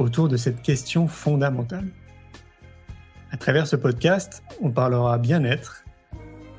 [0.00, 1.86] autour de cette question fondamentale.
[3.30, 5.84] À travers ce podcast, on parlera bien-être,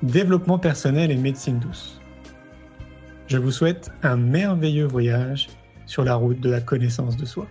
[0.04, 2.00] développement personnel et médecine douce.
[3.28, 5.50] Je vous souhaite un merveilleux voyage
[5.86, 7.48] sur la route de la connaissance de soi.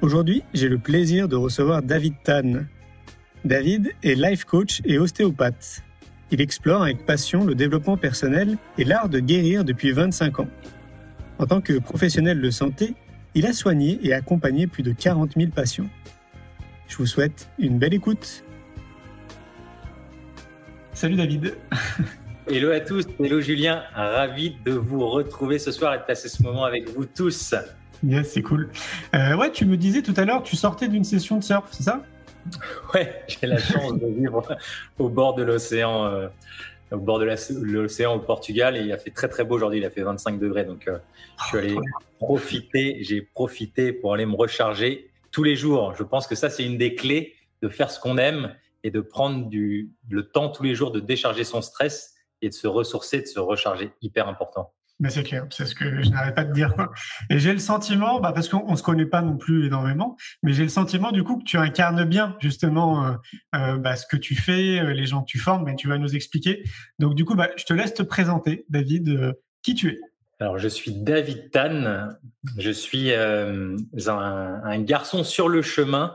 [0.00, 2.64] Aujourd'hui, j'ai le plaisir de recevoir David Tan.
[3.44, 5.82] David est life coach et ostéopathe.
[6.32, 10.48] Il explore avec passion le développement personnel et l'art de guérir depuis 25 ans.
[11.38, 12.94] En tant que professionnel de santé,
[13.34, 15.88] il a soigné et accompagné plus de 40 000 patients.
[16.86, 18.44] Je vous souhaite une belle écoute.
[20.92, 21.54] Salut David.
[22.48, 26.42] Hello à tous, hello Julien, ravi de vous retrouver ce soir et de passer ce
[26.42, 27.54] moment avec vous tous.
[28.02, 28.70] Yes, c'est cool.
[29.14, 31.84] Euh, ouais, tu me disais tout à l'heure, tu sortais d'une session de surf, c'est
[31.84, 32.02] ça?
[32.94, 34.42] Ouais, j'ai la chance de vivre
[34.98, 36.28] au bord de l'océan, euh,
[36.90, 37.26] au bord de
[37.62, 39.78] l'océan au Portugal, et il a fait très très beau aujourd'hui.
[39.78, 40.98] Il a fait 25 degrés, donc euh,
[41.38, 41.76] je suis allé
[42.18, 42.98] profiter.
[43.02, 45.94] J'ai profité pour aller me recharger tous les jours.
[45.96, 49.00] Je pense que ça c'est une des clés de faire ce qu'on aime et de
[49.00, 53.20] prendre du, le temps tous les jours de décharger son stress et de se ressourcer,
[53.20, 53.92] de se recharger.
[54.00, 54.72] Hyper important.
[55.00, 56.74] Mais c'est clair, c'est ce que je n'arrête pas de dire.
[56.74, 56.92] Quoi.
[57.30, 60.52] Et j'ai le sentiment, bah, parce qu'on ne se connaît pas non plus énormément, mais
[60.52, 63.12] j'ai le sentiment du coup que tu incarnes bien justement euh,
[63.54, 65.96] euh, bah, ce que tu fais, euh, les gens que tu formes, mais tu vas
[65.96, 66.64] nous expliquer.
[66.98, 70.00] Donc du coup, bah, je te laisse te présenter, David, qui tu es.
[70.38, 72.10] Alors je suis David Tan,
[72.58, 76.14] je suis un, un, garçon sur le chemin.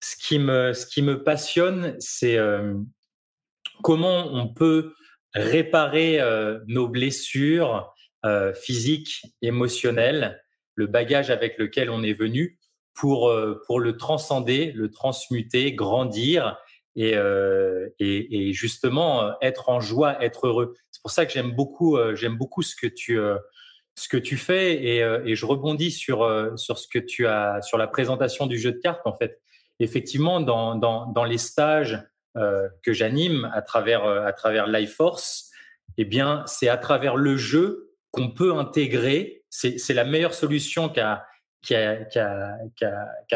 [0.00, 2.38] Ce qui me, ce qui me passionne, c'est
[3.82, 4.94] comment on peut
[5.34, 6.20] réparer
[6.66, 7.94] nos blessures,
[8.26, 10.42] euh, physique, émotionnel,
[10.74, 12.58] le bagage avec lequel on est venu
[12.92, 16.58] pour, euh, pour le transcender, le transmuter, grandir
[16.96, 20.74] et, euh, et, justement être en joie, être heureux.
[20.90, 21.98] C'est pour ça que j'aime beaucoup,
[22.30, 23.18] beaucoup ce que tu
[23.98, 26.26] ce que tu fais et, et, je rebondis sur
[26.58, 29.40] sur ce que tu as sur la présentation du jeu de cartes en fait.
[29.78, 32.02] Effectivement, dans dans, dans les stages
[32.34, 35.50] que j'anime à travers à travers Life Force,
[35.98, 37.86] eh bien, c'est à travers le jeu
[38.16, 39.44] qu'on peut intégrer.
[39.50, 41.22] C'est la meilleure solution qu'a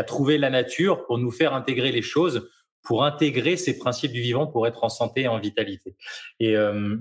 [0.07, 2.51] trouvé la nature pour nous faire intégrer les choses,
[2.83, 5.95] pour intégrer ces principes du vivant, pour être en santé et en vitalité.
[6.41, 6.97] Et, euh,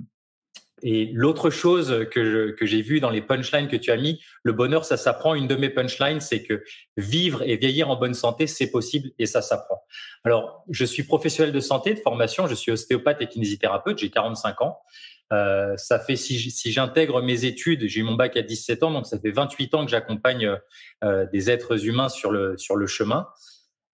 [0.84, 4.54] et l'autre chose que, que j'ai vu dans les punchlines que tu as mis, le
[4.54, 5.36] bonheur, ça s'apprend.
[5.36, 6.64] Une de mes punchlines, c'est que
[6.98, 9.82] vivre et vieillir en bonne santé, c'est possible et ça s'apprend.
[10.24, 14.62] Alors, je suis professionnel de santé de formation, je suis ostéopathe et kinésithérapeute, j'ai 45
[14.62, 14.80] ans.
[15.32, 18.92] Euh, ça fait si, si j'intègre mes études, j'ai eu mon bac à 17 ans,
[18.92, 20.58] donc ça fait 28 ans que j'accompagne
[21.04, 23.28] euh, des êtres humains sur le sur le chemin.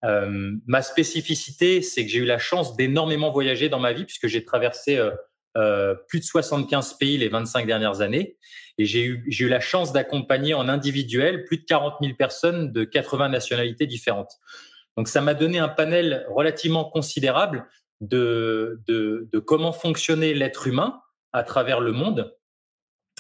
[0.05, 4.27] Euh, ma spécificité, c'est que j'ai eu la chance d'énormément voyager dans ma vie puisque
[4.27, 4.97] j'ai traversé
[5.57, 8.37] euh, plus de 75 pays les 25 dernières années
[8.77, 12.83] et j'ai eu eu la chance d'accompagner en individuel plus de 40 000 personnes de
[12.83, 14.33] 80 nationalités différentes.
[14.97, 17.67] Donc ça m'a donné un panel relativement considérable
[18.01, 21.01] de, de, de comment fonctionnait l'être humain
[21.33, 22.35] à travers le monde.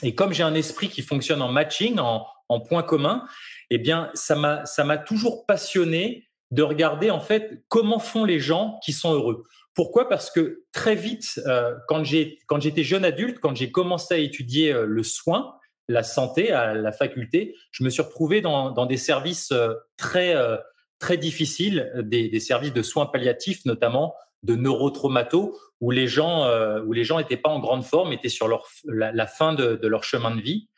[0.03, 3.25] Et comme j'ai un esprit qui fonctionne en matching, en, en point commun,
[3.69, 8.39] eh bien, ça m'a, ça m'a toujours passionné de regarder en fait comment font les
[8.39, 9.45] gens qui sont heureux.
[9.75, 10.09] Pourquoi?
[10.09, 14.85] Parce que très vite, euh, quand j'étais jeune adulte, quand j'ai commencé à étudier euh,
[14.85, 15.55] le soin,
[15.87, 20.35] la santé à la faculté, je me suis retrouvé dans, dans des services euh, très
[20.97, 26.81] très difficiles, des, des services de soins palliatifs notamment, de neurotraumato où les gens euh,
[26.83, 29.87] où les gens étaient pas en grande forme, étaient sur leur la, fin de, de,
[29.87, 30.69] leur chemin de vie.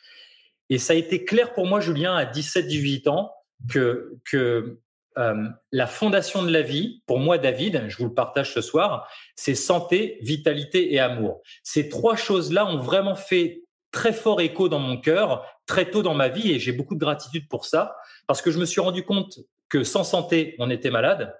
[0.69, 3.31] Et ça a été clair pour moi, Julien, à 17-18 ans,
[3.69, 4.79] que que
[5.17, 9.09] euh, la fondation de la vie, pour moi, David, je vous le partage ce soir,
[9.35, 11.41] c'est santé, vitalité et amour.
[11.63, 16.13] Ces trois choses-là ont vraiment fait très fort écho dans mon cœur, très tôt dans
[16.13, 17.95] ma vie, et j'ai beaucoup de gratitude pour ça,
[18.27, 21.35] parce que je me suis rendu compte que sans santé, on était malade,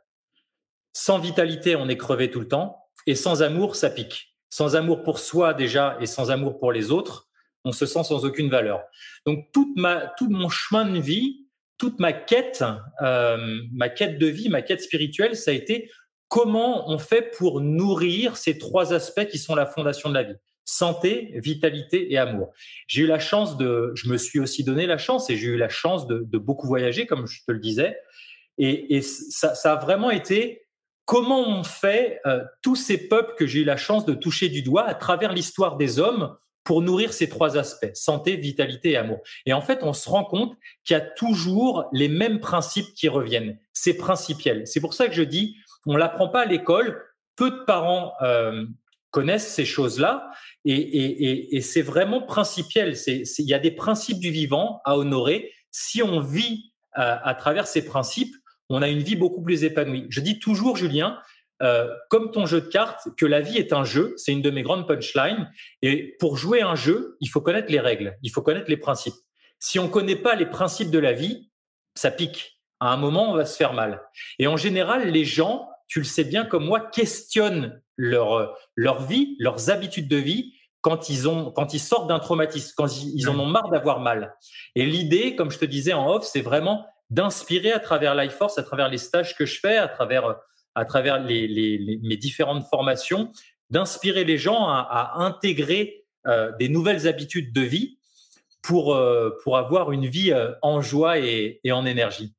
[0.98, 2.84] sans vitalité, on est crevé tout le temps.
[3.06, 4.36] Et sans amour, ça pique.
[4.50, 7.28] Sans amour pour soi déjà et sans amour pour les autres,
[7.64, 8.82] on se sent sans aucune valeur.
[9.26, 11.47] Donc ma, tout mon chemin de vie,
[11.78, 12.64] toute ma quête,
[13.02, 15.92] euh, ma quête de vie, ma quête spirituelle, ça a été
[16.28, 20.36] comment on fait pour nourrir ces trois aspects qui sont la fondation de la vie
[20.68, 22.54] santé, vitalité et amour.
[22.88, 25.58] J'ai eu la chance de, je me suis aussi donné la chance et j'ai eu
[25.58, 27.98] la chance de, beaucoup voyager, comme je te le disais.
[28.58, 30.68] Et, ça, a vraiment été
[31.06, 34.62] comment on fait euh, tous ces peuples que j'ai eu la chance de toucher du
[34.62, 36.36] doigt à travers l'histoire des hommes
[36.68, 39.22] pour nourrir ces trois aspects, santé, vitalité et amour.
[39.46, 43.08] Et en fait, on se rend compte qu'il y a toujours les mêmes principes qui
[43.08, 43.58] reviennent.
[43.72, 44.68] C'est principiel.
[44.68, 45.56] C'est pour ça que je dis,
[45.86, 47.02] on l'apprend pas à l'école.
[47.38, 48.66] Peu de parents euh,
[49.12, 50.30] connaissent ces choses-là
[50.66, 52.98] et, c'est vraiment principiel.
[53.08, 55.54] Il y a des principes du vivant à honorer.
[55.72, 58.36] Si on vit euh, à travers ces principes,
[58.68, 60.06] on a une vie beaucoup plus épanouie.
[60.10, 61.18] Je dis toujours, Julien,
[61.64, 64.14] euh, comme ton jeu de cartes, que la vie est un jeu.
[64.18, 65.52] C'est une de mes grandes punchlines.
[65.82, 69.16] Et pour jouer un jeu, il faut connaître les règles, il faut connaître les principes.
[69.60, 71.50] Si on connaît pas les principes de la vie,
[71.96, 72.62] ça pique.
[72.80, 74.04] À un moment, on va se faire mal.
[74.38, 79.36] Et en général, les gens, tu le sais bien comme moi, questionnent leur leur vie,
[79.40, 83.40] leurs habitudes de vie quand ils ont quand ils sortent d'un traumatisme, quand ils, en
[83.40, 84.36] ont marre d'avoir mal.
[84.76, 88.58] Et l'idée, comme je te disais en off, c'est vraiment d'inspirer à travers Life Force,
[88.58, 90.36] à travers les stages que je fais, à travers
[90.78, 93.32] à travers les, mes différentes formations,
[93.72, 97.98] d'inspirer les gens à, intégrer euh, des nouvelles habitudes de vie
[98.62, 102.37] pour, euh, avoir une vie euh, en joie et en énergie.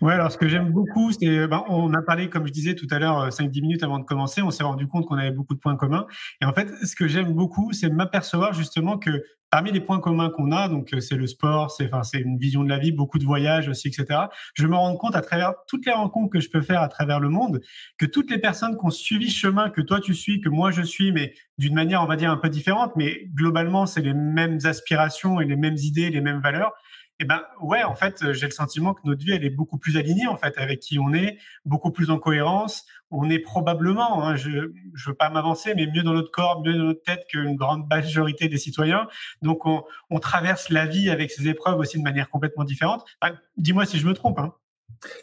[0.00, 2.86] Ouais, alors ce que j'aime beaucoup, c'est, ben, on a parlé, comme je disais tout
[2.90, 5.60] à l'heure, 5-10 minutes avant de commencer, on s'est rendu compte qu'on avait beaucoup de
[5.60, 6.06] points communs.
[6.40, 10.30] Et en fait, ce que j'aime beaucoup, c'est m'apercevoir justement que parmi les points communs
[10.30, 13.18] qu'on a, donc c'est le sport, c'est, enfin, c'est une vision de la vie, beaucoup
[13.18, 14.20] de voyages aussi, etc.
[14.54, 17.20] Je me rends compte à travers toutes les rencontres que je peux faire à travers
[17.20, 17.60] le monde,
[17.96, 20.72] que toutes les personnes qui ont suivi ce chemin que toi tu suis, que moi
[20.72, 24.14] je suis, mais d'une manière, on va dire, un peu différente, mais globalement, c'est les
[24.14, 26.72] mêmes aspirations et les mêmes idées, les mêmes valeurs.
[27.18, 29.78] Eh ben ouais, en fait, euh, j'ai le sentiment que notre vie elle est beaucoup
[29.78, 32.84] plus alignée en fait avec qui on est, beaucoup plus en cohérence.
[33.10, 36.74] On est probablement, hein, je je veux pas m'avancer, mais mieux dans notre corps, mieux
[36.74, 39.08] dans notre tête qu'une grande majorité des citoyens.
[39.40, 39.84] Donc on,
[40.20, 43.04] traverse la vie avec ces épreuves aussi de manière complètement différente.
[43.56, 44.38] Dis-moi si je me trompe.
[44.38, 44.52] Hein.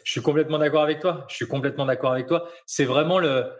[0.02, 1.26] Je suis complètement d'accord avec toi.
[1.28, 2.48] Je suis complètement d'accord avec toi.
[2.66, 3.52] C'est vraiment le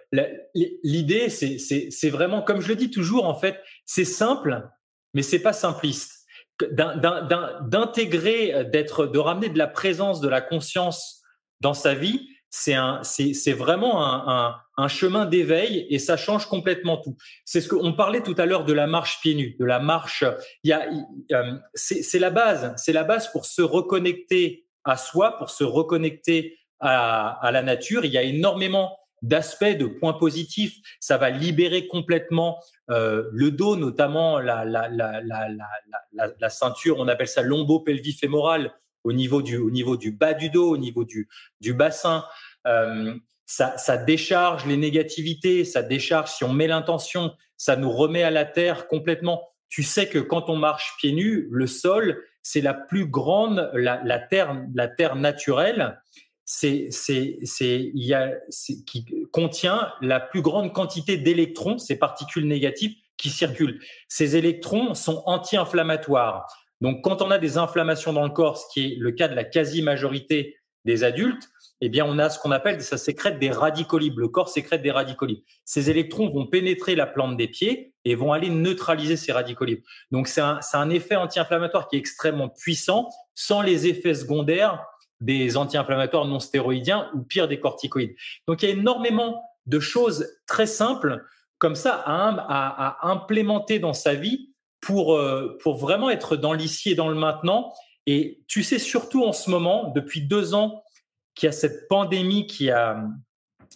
[0.82, 4.68] l'idée, c'est c'est vraiment comme je le dis toujours en fait, c'est simple,
[5.12, 6.13] mais c'est pas simpliste
[6.60, 11.22] d'intégrer, euh, d'être, de ramener de la présence, de la conscience
[11.60, 17.16] dans sa vie, c'est un, c'est vraiment un, chemin d'éveil et ça change complètement tout.
[17.44, 20.24] C'est ce qu'on parlait tout à l'heure de la marche pieds nus, de la marche.
[20.62, 20.88] Il y a,
[21.32, 26.56] euh, c'est la base, c'est la base pour se reconnecter à soi, pour se reconnecter
[26.78, 28.04] à la nature.
[28.04, 30.76] Il y a énormément d'aspects, de points positifs.
[31.00, 32.60] Ça va libérer complètement
[32.90, 34.64] euh, le dos, notamment la,
[36.50, 38.72] ceinture, on appelle ça lombo-pelvifémoral
[39.04, 41.28] au niveau du, au niveau du bas du dos, au niveau du,
[41.74, 42.24] bassin.
[42.66, 43.14] Euh,
[43.46, 48.44] ça, décharge les négativités, ça décharge, si on met l'intention, ça nous remet à la
[48.44, 49.48] terre complètement.
[49.68, 54.18] Tu sais que quand on marche pieds nus, le sol, c'est la plus grande, la,
[54.18, 55.98] terre, la terre naturelle
[56.44, 58.34] c'est c'est c'est il y a
[59.34, 63.80] contient la plus grande quantité d'électrons, ces particules négatives qui circulent.
[64.06, 66.46] Ces électrons sont anti-inflammatoires.
[66.80, 69.34] Donc quand on a des inflammations dans le corps, ce qui est le cas de
[69.34, 71.50] la quasi-majorité des adultes,
[71.80, 73.98] eh bien on a ce qu'on appelle ça sécrète des radicaux.
[73.98, 75.26] Le corps sécrète des radicaux.
[75.64, 79.82] Ces électrons vont pénétrer la plante des pieds et vont aller neutraliser ces radicaux libres.
[80.12, 84.86] Donc c'est un effet anti-inflammatoire qui est extrêmement puissant sans les effets secondaires
[85.24, 88.14] des anti-inflammatoires non stéroïdiens ou pire des corticoïdes.
[88.46, 91.24] Donc il y a énormément de choses très simples
[91.58, 96.94] comme ça à, implémenter dans sa vie pour, euh, pour vraiment être dans l'ici et
[96.94, 97.72] dans le maintenant.
[98.06, 100.82] Et tu sais surtout en ce moment, depuis deux ans,
[101.34, 103.02] qu'il y a cette pandémie qui a,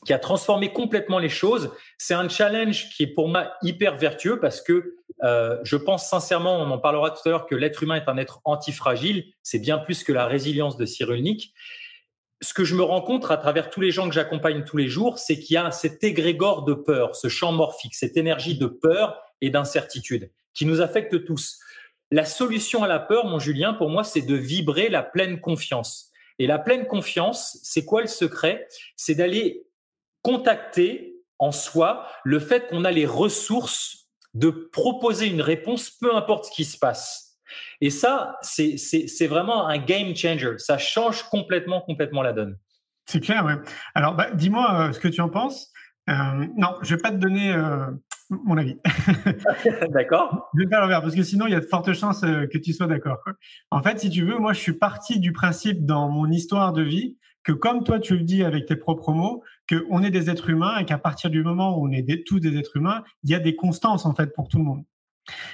[0.05, 1.73] qui a transformé complètement les choses.
[1.99, 6.57] C'est un challenge qui est pour moi hyper vertueux parce que euh, je pense sincèrement,
[6.57, 9.33] on en parlera tout à l'heure, que l'être humain est un être antifragile.
[9.43, 11.53] C'est bien plus que la résilience de Cyrulnik.
[12.41, 14.87] Ce que je me rends compte à travers tous les gens que j'accompagne tous les
[14.87, 18.67] jours, c'est qu'il y a cet égrégore de peur, ce champ morphique, cette énergie de
[18.67, 21.59] peur et d'incertitude qui nous affecte tous.
[22.11, 26.11] La solution à la peur, mon Julien, pour moi, c'est de vibrer la pleine confiance.
[26.39, 28.69] Et la pleine confiance, c'est quoi le secret?
[28.97, 29.68] C'est d'aller
[30.29, 36.47] contacter en soi le fait qu'on a les ressources de proposer une réponse, peu importe
[36.47, 37.39] ce qui se passe.
[37.81, 40.59] Et ça, c'est vraiment un game changer.
[40.59, 42.59] Ça change complètement, complètement la donne.
[43.07, 43.55] C'est clair, ouais.
[43.95, 45.73] Alors, bah, dis-moi euh, ce que tu en penses.
[46.11, 47.87] Euh, non, je vais pas te donner euh,
[48.29, 48.77] mon avis.
[49.89, 50.51] d'accord.
[50.55, 52.75] Je vais faire l'envers parce que sinon il y a de fortes chances que tu
[52.75, 53.19] sois d'accord.
[53.71, 56.83] En fait, si tu veux, moi je suis parti du principe dans mon histoire de
[56.83, 57.19] vie
[57.53, 60.85] comme toi tu le dis avec tes propres mots, qu'on est des êtres humains et
[60.85, 63.57] qu'à partir du moment où on est tous des êtres humains, il y a des
[63.57, 64.85] constances en fait pour tout le monde.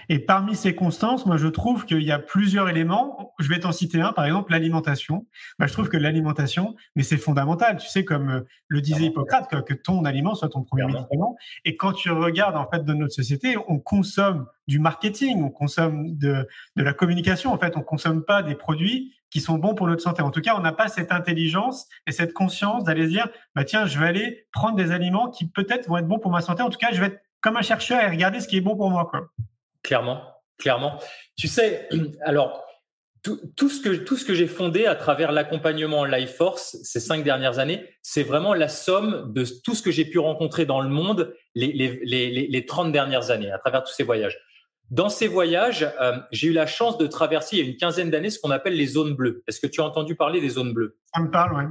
[0.08, 3.34] Et parmi ces constances, moi, je trouve qu'il y a plusieurs éléments.
[3.38, 5.26] Je vais t'en citer un, par exemple, l'alimentation.
[5.58, 7.76] Bah, je trouve que l'alimentation, mais c'est fondamental.
[7.76, 11.36] Tu sais, comme euh, le disait Hippocrate, que, ton aliment soit ton premier médicament.
[11.64, 16.16] Et quand tu regardes, en fait, dans notre société, on consomme du marketing, on consomme
[16.16, 17.52] de, de la communication.
[17.52, 20.22] En fait, on consomme pas des produits qui sont bons pour notre santé.
[20.22, 23.84] En tout cas, on n'a pas cette intelligence et cette conscience d'aller dire, bah tiens,
[23.84, 26.62] je vais aller prendre des aliments qui peut-être vont être bons pour ma santé.
[26.62, 28.76] En tout cas, je vais être comme un chercheur et regarder ce qui est bon
[28.76, 29.28] pour moi, quoi.
[29.84, 30.22] Clairement,
[30.58, 30.98] clairement.
[31.36, 31.88] Tu sais,
[32.22, 32.64] alors,
[33.22, 37.24] tout, ce que, tout ce que j'ai fondé à travers l'accompagnement Life Force ces cinq
[37.24, 40.90] dernières années, c'est vraiment la somme de tout ce que j'ai pu rencontrer dans le
[40.90, 44.38] monde les, les, les, les 30 dernières années, à travers tous ces voyages.
[44.90, 48.10] Dans ces voyages, euh, j'ai eu la chance de traverser il y a une quinzaine
[48.10, 49.42] d'années ce qu'on appelle les zones bleues.
[49.48, 50.98] Est-ce que tu as entendu parler des zones bleues?
[51.14, 51.64] Ça me parle, oui.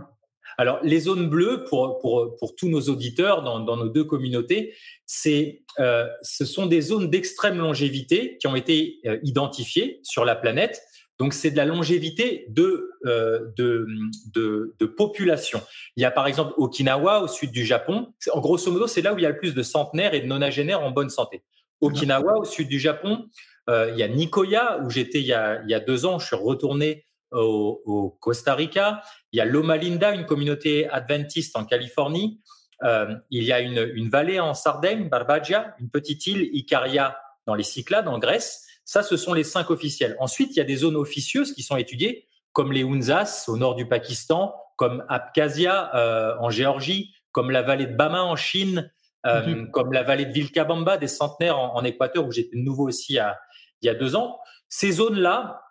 [0.57, 4.75] Alors, les zones bleues, pour, pour, pour tous nos auditeurs dans, dans nos deux communautés,
[5.05, 10.35] c'est, euh, ce sont des zones d'extrême longévité qui ont été euh, identifiées sur la
[10.35, 10.81] planète.
[11.19, 13.85] Donc, c'est de la longévité de, euh, de,
[14.33, 15.61] de, de, population.
[15.95, 18.13] Il y a par exemple Okinawa, au sud du Japon.
[18.31, 20.25] En grosso modo, c'est là où il y a le plus de centenaires et de
[20.25, 21.43] nonagénaires en bonne santé.
[21.81, 23.25] Okinawa, au sud du Japon.
[23.69, 26.19] Il y a Nicoya, où j'étais il, il y a deux ans.
[26.19, 29.01] Je suis retourné au, au Costa Rica.
[29.31, 32.39] Il y a Loma Linda, une communauté adventiste en Californie.
[32.83, 37.55] Euh, il y a une, une, vallée en Sardaigne, Barbagia, une petite île, Icaria, dans
[37.55, 38.67] les Cyclades, en Grèce.
[38.85, 40.15] Ça, ce sont les cinq officiels.
[40.19, 43.75] Ensuite, il y a des zones officieuses qui sont étudiées, comme les Hunzas au nord
[43.75, 48.91] du Pakistan, comme Abkhazia euh, en Géorgie, comme la vallée de Bama en Chine,
[49.25, 49.71] euh, mhm.
[49.71, 53.85] comme la vallée de Vilcabamba, des centenaires en, en Équateur, où j'étais nouveau aussi il
[53.85, 54.39] y a deux ans.
[54.67, 55.61] Ces zones-là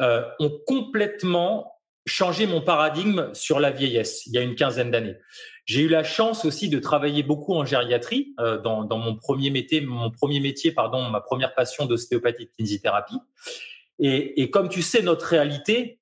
[0.00, 1.72] euh, ont complètement
[2.06, 5.16] changé mon paradigme sur la vieillesse il y a une quinzaine d'années.
[5.64, 9.80] J'ai eu la chance aussi de travailler beaucoup en gériatrie euh, dans, mon premier métier,
[9.80, 13.18] mon premier métier, pardon, ma première passion d'ostéopathie de kinésithérapie.
[13.98, 16.00] Et, et, comme tu sais, notre réalité,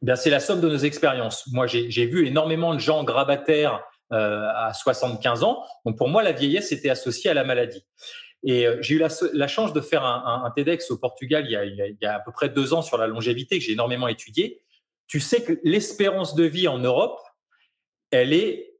[0.00, 1.46] ben c'est la somme de nos expériences.
[1.52, 5.64] Moi, j'ai vu énormément de gens grabataires euh, à 75 ans.
[5.86, 7.82] Donc pour moi, la vieillesse était associée à la maladie.
[8.44, 12.14] Et euh, j'ai eu la, chance de faire un, TEDx au Portugal il y, a,
[12.14, 14.62] à peu près deux ans sur la longévité que j'ai énormément étudié.
[15.06, 17.20] Tu sais que l'espérance de vie en Europe,
[18.10, 18.74] elle est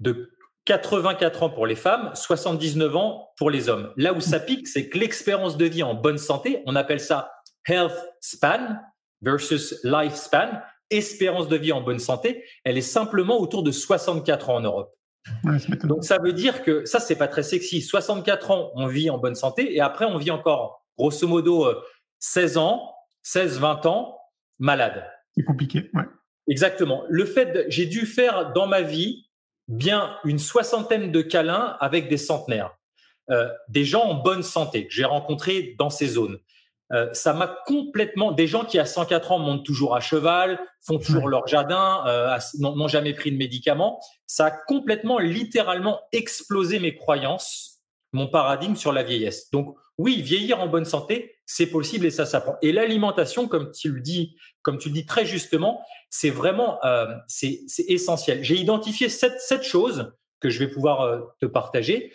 [0.00, 0.32] de
[0.64, 3.92] 84 ans pour les femmes, 79 ans pour les hommes.
[3.96, 7.32] Là où ça pique, c'est que l'expérience de vie en bonne santé, on appelle ça
[7.68, 8.76] health span
[9.22, 10.60] versus life span,
[10.90, 14.95] espérance de vie en bonne santé, elle est simplement autour de 64 ans en Europe.
[15.84, 17.82] Donc ça veut dire que ça c'est pas très sexy.
[17.82, 21.66] 64 ans, on vit en bonne santé et après on vit encore grosso modo
[22.18, 24.18] 16 euh, ans, 16 20 ans
[24.58, 25.04] malade.
[25.36, 26.04] C'est compliqué, ouais.
[26.48, 27.04] Exactement.
[27.08, 29.26] Le fait j'ai dû faire dans ma vie
[29.68, 32.76] bien une soixantaine de câlins avec des centenaires.
[33.30, 36.38] Euh, des gens en bonne santé que j'ai rencontrés dans ces zones.
[36.92, 38.32] Euh, ça m'a complètement.
[38.32, 42.38] Des gens qui à 104 ans montent toujours à cheval, font toujours leur jardin, euh,
[42.58, 44.00] n'ont jamais pris de médicaments.
[44.26, 47.80] Ça a complètement, littéralement explosé mes croyances,
[48.12, 49.50] mon paradigme sur la vieillesse.
[49.50, 52.56] Donc oui, vieillir en bonne santé, c'est possible et ça s'apprend.
[52.62, 57.06] Et l'alimentation, comme tu le dis, comme tu le dis très justement, c'est vraiment euh,
[57.26, 58.44] c'est essentiel.
[58.44, 62.12] J'ai identifié sept, sept choses que je vais pouvoir euh, te partager.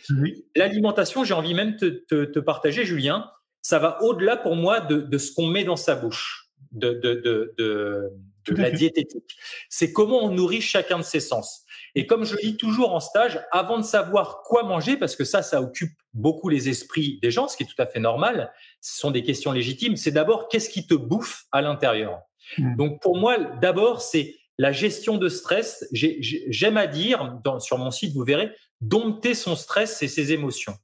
[0.55, 3.29] L'alimentation, j'ai envie même de te, te, te partager, Julien
[3.61, 7.13] ça va au-delà pour moi de, de ce qu'on met dans sa bouche, de, de,
[7.57, 8.11] de,
[8.45, 9.37] de la diététique.
[9.69, 11.65] C'est comment on nourrit chacun de ses sens.
[11.93, 15.41] Et comme je dis toujours en stage, avant de savoir quoi manger, parce que ça,
[15.41, 18.99] ça occupe beaucoup les esprits des gens, ce qui est tout à fait normal, ce
[18.99, 22.21] sont des questions légitimes, c'est d'abord qu'est-ce qui te bouffe à l'intérieur.
[22.57, 22.75] Hmm.
[22.77, 25.85] Donc pour moi, d'abord, c'est la gestion de stress.
[25.91, 30.75] J'aime à dire, dans, sur mon site, vous verrez, dompter son stress et ses émotions.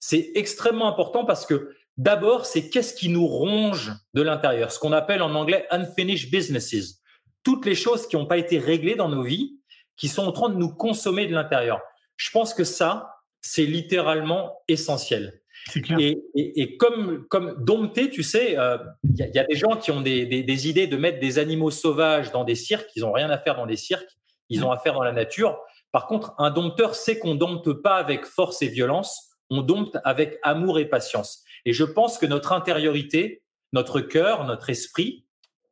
[0.00, 4.92] C'est extrêmement important parce que D'abord, c'est qu'est-ce qui nous ronge de l'intérieur, ce qu'on
[4.92, 7.00] appelle en anglais unfinished businesses.
[7.44, 9.58] Toutes les choses qui n'ont pas été réglées dans nos vies,
[9.96, 11.80] qui sont en train de nous consommer de l'intérieur.
[12.16, 15.42] Je pense que ça, c'est littéralement essentiel.
[15.70, 15.98] Clair.
[16.00, 18.78] Et, et, et, comme, comme dompter, tu sais, il euh,
[19.14, 21.38] y, a, y, a, des gens qui ont des, des, des, idées de mettre des
[21.38, 22.90] animaux sauvages dans des cirques.
[22.96, 24.10] Ils n'ont rien à faire dans des cirques.
[24.48, 25.58] Ils ont à faire dans la nature.
[25.92, 29.30] Par contre, un dompteur sait qu'on dompte pas avec force et violence.
[29.50, 31.44] On dompte avec amour et patience.
[31.64, 33.42] Et je pense que notre intériorité,
[33.72, 35.26] notre cœur, notre esprit,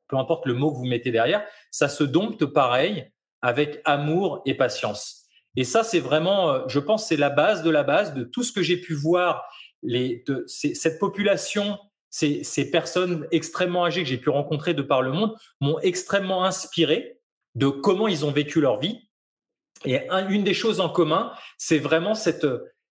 [0.09, 3.11] peu importe le mot que vous mettez derrière, ça se dompte pareil
[3.43, 5.25] avec amour et patience.
[5.57, 8.43] Et ça, c'est vraiment, euh, je pense, c'est la base de la base de tout
[8.43, 9.45] ce que j'ai pu voir.
[10.47, 11.79] Cette population,
[12.11, 16.45] ces, ces personnes extrêmement âgées que j'ai pu rencontrer de par le monde m'ont extrêmement
[16.45, 17.19] inspiré
[17.55, 19.09] de comment ils ont vécu leur vie.
[19.85, 22.47] Et une des choses en commun, c'est vraiment cette,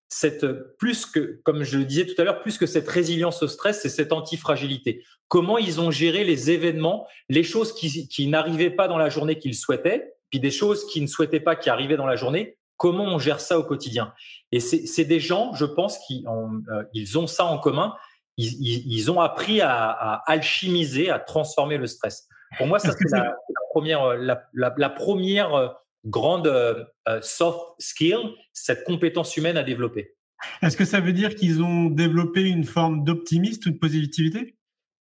[0.09, 0.45] cette
[0.77, 3.81] plus que, comme je le disais tout à l'heure, plus que cette résilience au stress,
[3.81, 5.03] c'est cette antifragilité.
[5.27, 9.37] Comment ils ont géré les événements, les choses qui, qui n'arrivaient pas dans la journée
[9.37, 12.57] qu'ils souhaitaient, puis des choses qu'ils ne souhaitaient pas qui arrivaient dans la journée.
[12.77, 14.13] Comment on gère ça au quotidien?
[14.51, 17.93] Et c'est des gens, je pense, qui ont, euh, ils ont ça en commun.
[18.37, 22.27] Ils, ils, ont appris à, à, alchimiser, à transformer le stress.
[22.57, 23.35] Pour moi, ça c'est la, la,
[23.69, 25.67] première, la, la première euh,
[26.05, 26.83] grande euh,
[27.21, 28.17] soft skill,
[28.53, 30.15] cette compétence humaine à développer.
[30.61, 34.55] Est-ce que ça veut dire qu'ils ont développé une forme d'optimisme ou de positivité?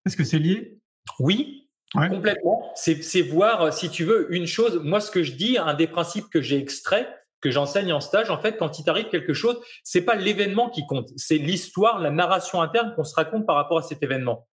[0.05, 0.79] Est-ce que c'est lié?
[1.21, 2.09] Oui, ouais.
[2.09, 2.73] complètement.
[2.75, 4.81] C'est voir, si tu veux, une chose.
[4.83, 7.09] Moi, ce que je dis, un des principes que j'ai extrait,
[7.41, 10.87] que j'enseigne en stage, en fait, quand il t'arrive quelque chose, c'est pas l'événement qui
[10.87, 14.49] compte, c'est l'histoire, la narration interne qu'on se raconte par rapport à cet événement.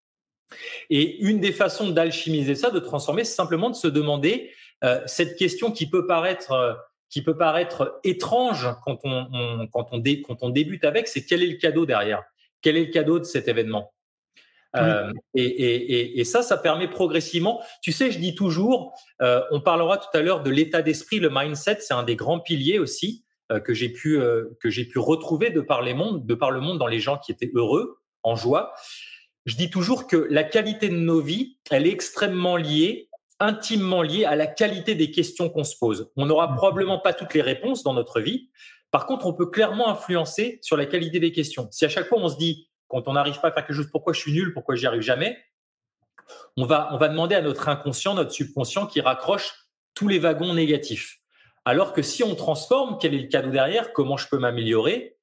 [0.91, 4.55] Et une des façons d'alchimiser ça, de transformer, c'est simplement de se demander euh,
[5.07, 6.75] cette question qui peut paraître euh,
[7.11, 11.25] qui peut paraître étrange quand on, on quand on dé, quand on débute avec, c'est
[11.25, 12.23] quel est le cadeau derrière?
[12.61, 13.93] Quel est le cadeau de cet événement?
[14.77, 17.63] Euh, et, et, et, ça, ça permet progressivement.
[17.81, 21.31] Tu sais, je dis toujours, euh, on parlera tout à l'heure de l'état d'esprit, le
[21.31, 24.19] mindset, c'est un des grands piliers aussi euh, que j'ai pu
[24.61, 27.19] que j'ai pu retrouver de par les mondes, de par le monde dans les gens
[27.19, 28.75] qui étaient heureux, en joie.
[29.47, 33.09] Je dis toujours que la qualité de nos vies, elle est extrêmement liée
[33.41, 36.11] intimement lié à la qualité des questions qu'on se pose.
[36.17, 36.57] On n'aura mmh.
[36.57, 38.51] probablement pas toutes les réponses dans notre vie.
[38.91, 41.69] Par contre, on peut clairement influencer sur la qualité des questions.
[41.71, 43.91] Si à chaque fois on se dit, quand on n'arrive pas à faire quelque chose,
[43.91, 45.37] pourquoi je suis nul, pourquoi j'y arrive jamais,
[46.57, 49.53] on va, on va demander à notre inconscient, notre subconscient qui raccroche
[49.95, 51.19] tous les wagons négatifs.
[51.65, 55.17] Alors que si on transforme, quel est le cadeau derrière, comment je peux m'améliorer,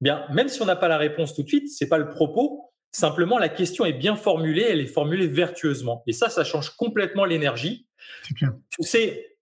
[0.00, 2.71] bien, même si on n'a pas la réponse tout de suite, c'est pas le propos,
[2.92, 6.02] Simplement, la question est bien formulée, elle est formulée vertueusement.
[6.06, 7.86] Et ça, ça change complètement l'énergie.
[8.24, 8.46] Tu
[8.80, 9.36] sais,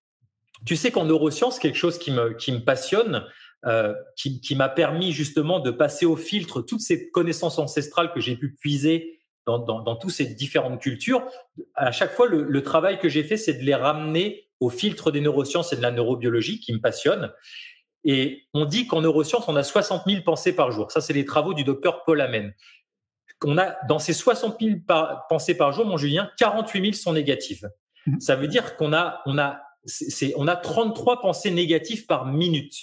[0.65, 3.27] tu sais qu'en neurosciences, quelque chose qui me, qui me passionne,
[3.67, 8.21] euh, qui, qui m'a permis justement de passer au filtre toutes ces connaissances ancestrales que
[8.21, 11.27] j'ai pu puiser dans, dans, dans toutes ces différentes cultures.
[11.75, 15.11] À chaque fois, le, le travail que j'ai fait, c'est de les ramener au filtre
[15.11, 17.33] des neurosciences et de la neurobiologie qui me passionne.
[18.05, 20.93] Et on dit qu'en neurosciences, on a 60 000 pensées par jour.
[20.93, 22.55] Ça, c'est les travaux du docteur Paul Amen
[23.45, 24.77] on a dans ces 60 000
[25.29, 27.71] pensées par jour, mon Julien, 48 000 sont négatives.
[28.07, 28.21] Mmh.
[28.21, 32.75] Ça veut dire qu'on a, on a, c'est, on a 33 pensées négatives par minute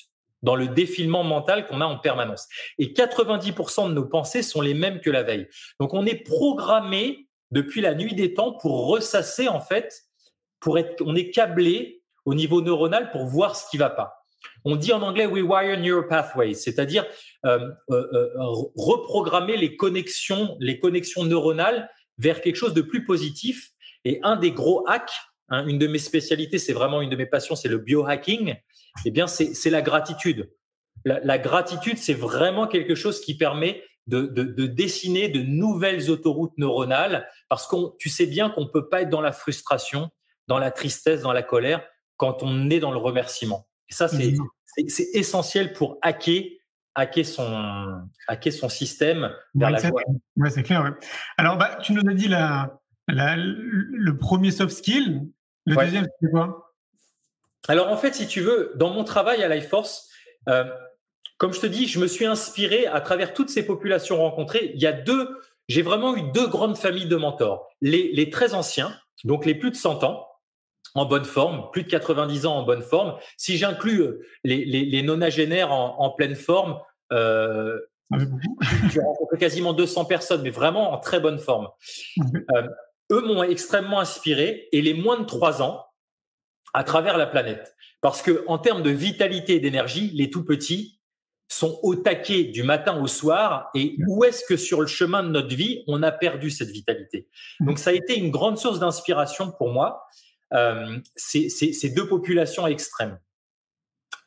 [0.44, 2.48] dans le défilement mental qu'on a en permanence.
[2.78, 5.48] Et 90% de nos pensées sont les mêmes que la veille.
[5.80, 10.04] Donc on est programmé depuis la nuit des temps pour ressasser en fait,
[10.60, 14.17] pour être, on est câblé au niveau neuronal pour voir ce qui va pas.
[14.66, 17.06] On dit en anglais we wire neural pathways, c'est-à-dire
[17.46, 18.30] euh, euh, euh,
[18.76, 23.72] reprogrammer les connexions, les connexions neuronales vers quelque chose de plus positif.
[24.06, 25.14] Et un des gros hacks,
[25.50, 28.56] hein, une de mes spécialités, c'est vraiment une de mes passions, c'est le biohacking.
[29.06, 30.50] Eh bien, c'est la gratitude.
[31.06, 36.58] La, gratitude, c'est vraiment quelque chose qui permet de, de, de, dessiner de nouvelles autoroutes
[36.58, 40.10] neuronales parce qu'on, tu sais bien qu'on peut pas être dans la frustration,
[40.48, 41.86] dans la tristesse, dans la colère
[42.18, 43.67] quand on est dans le remerciement.
[43.90, 46.44] Et ça, c'est essentiel pour hacker,
[46.96, 50.02] hacker, son, hacker son système vers la joie.
[50.36, 50.84] Ouais, c'est clair.
[50.84, 50.92] Ouais.
[51.38, 55.28] Alors, bah, tu nous as dit la, la, le premier soft skill.
[55.66, 55.86] Le ouais.
[55.86, 56.74] deuxième, c'est quoi?
[57.68, 60.10] Alors, en fait, si tu veux, dans mon travail à Life Force,
[60.48, 60.64] euh,
[61.38, 64.72] comme je te dis, je me suis inspiré à travers toutes ces populations rencontrées.
[64.74, 67.68] Il y a deux, j'ai vraiment eu deux grandes familles de mentors.
[67.82, 70.27] Les, les très anciens, donc les plus de 100 ans,
[70.98, 73.18] en bonne forme, plus de 90 ans en bonne forme.
[73.38, 76.80] Si j'inclus euh, les, les, les, nonagénaires en, en pleine forme,
[77.12, 77.80] euh,
[78.92, 81.70] j'ai rencontré quasiment 200 personnes, mais vraiment en très bonne forme.
[82.56, 82.68] Euh,
[83.12, 85.86] eux m'ont extrêmement inspiré et les moins de 3 ans
[86.74, 87.76] à travers la planète.
[88.02, 91.00] Parce que en termes de vitalité et d'énergie, les tout petits
[91.50, 93.70] sont au taquet du matin au soir.
[93.74, 97.28] Et où est-ce que sur le chemin de notre vie, on a perdu cette vitalité?
[97.62, 100.06] Donc ça a été une grande source d'inspiration pour moi
[100.54, 103.20] euh, ces, ces, deux populations extrêmes.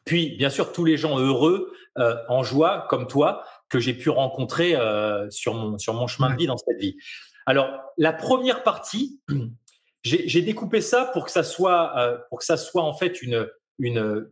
[0.04, 4.10] Puis, bien sûr, tous les gens heureux, euh, en joie, comme toi, que j'ai pu
[4.10, 6.96] rencontrer euh, sur, mon, sur mon chemin de vie dans cette vie.
[7.46, 9.20] Alors, la première partie,
[10.02, 14.30] j'ai découpé ça pour que ça soit, pour que ça soit en fait une, une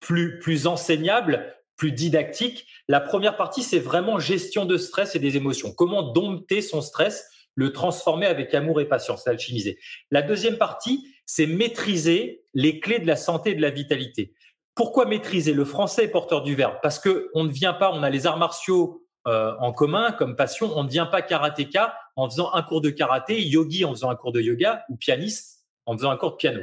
[0.00, 2.66] plus, plus enseignable, plus didactique.
[2.88, 5.72] La première partie, c'est vraiment gestion de stress et des émotions.
[5.72, 9.78] Comment dompter son stress, le transformer avec amour et patience, l'alchimiser.
[10.10, 14.34] La deuxième partie, c'est maîtriser les clés de la santé et de la vitalité.
[14.74, 15.52] Pourquoi maîtriser?
[15.52, 18.26] Le français est porteur du verbe parce que on ne vient pas, on a les
[18.26, 22.62] arts martiaux euh, en commun comme passion, on ne vient pas karatéka en faisant un
[22.62, 26.16] cours de karaté, yogi en faisant un cours de yoga ou pianiste en faisant un
[26.16, 26.60] cours de piano.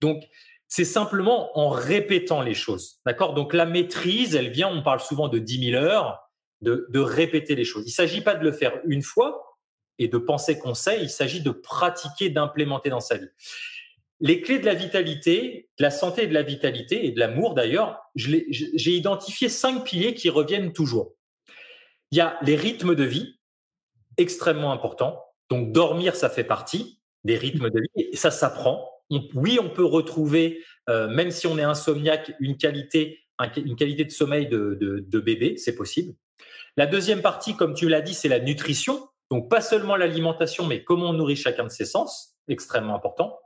[0.00, 0.24] Donc
[0.68, 3.00] c'est simplement en répétant les choses.
[3.06, 3.34] D'accord?
[3.34, 6.30] Donc la maîtrise, elle vient, on parle souvent de 10 000 heures,
[6.62, 7.84] de, de répéter les choses.
[7.84, 9.58] Il ne s'agit pas de le faire une fois
[9.98, 13.28] et de penser qu'on sait, il s'agit de pratiquer, d'implémenter dans sa vie.
[14.22, 17.54] Les clés de la vitalité, de la santé et de la vitalité, et de l'amour
[17.54, 21.16] d'ailleurs, j'ai identifié cinq piliers qui reviennent toujours.
[22.12, 23.40] Il y a les rythmes de vie,
[24.16, 25.20] extrêmement importants.
[25.50, 28.88] Donc dormir, ça fait partie des rythmes de vie, et ça s'apprend.
[29.34, 33.24] oui, on peut retrouver, euh, même si on est insomniaque, une qualité,
[33.56, 36.14] une qualité de sommeil de, de bébé, c'est possible.
[36.76, 39.08] La deuxième partie, comme tu l'as dit, c'est la nutrition.
[39.32, 43.41] Donc pas seulement l'alimentation, mais comment on nourrit chacun de ses sens, extrêmement important.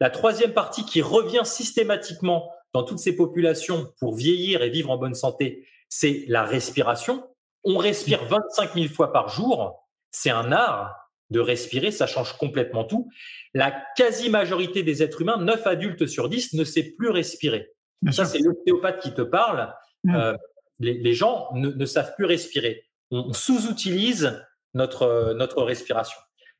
[0.00, 4.96] La troisième partie qui revient systématiquement dans toutes ces populations pour vieillir et vivre en
[4.96, 7.28] bonne santé, c'est la respiration.
[7.64, 9.86] On respire 25 000 fois par jour.
[10.10, 10.96] C'est un art
[11.30, 13.10] de respirer, ça change complètement tout.
[13.54, 17.72] La quasi-majorité des êtres humains, 9 adultes sur 10, ne sait plus respirer.
[18.10, 19.72] ça, c'est l'ostéopathe qui te parle.
[20.04, 20.14] Mm.
[20.14, 20.36] Euh,
[20.80, 22.84] les, gens ne, savent plus respirer.
[23.10, 24.42] On, sous-utilise
[24.74, 26.18] notre, notre respiration.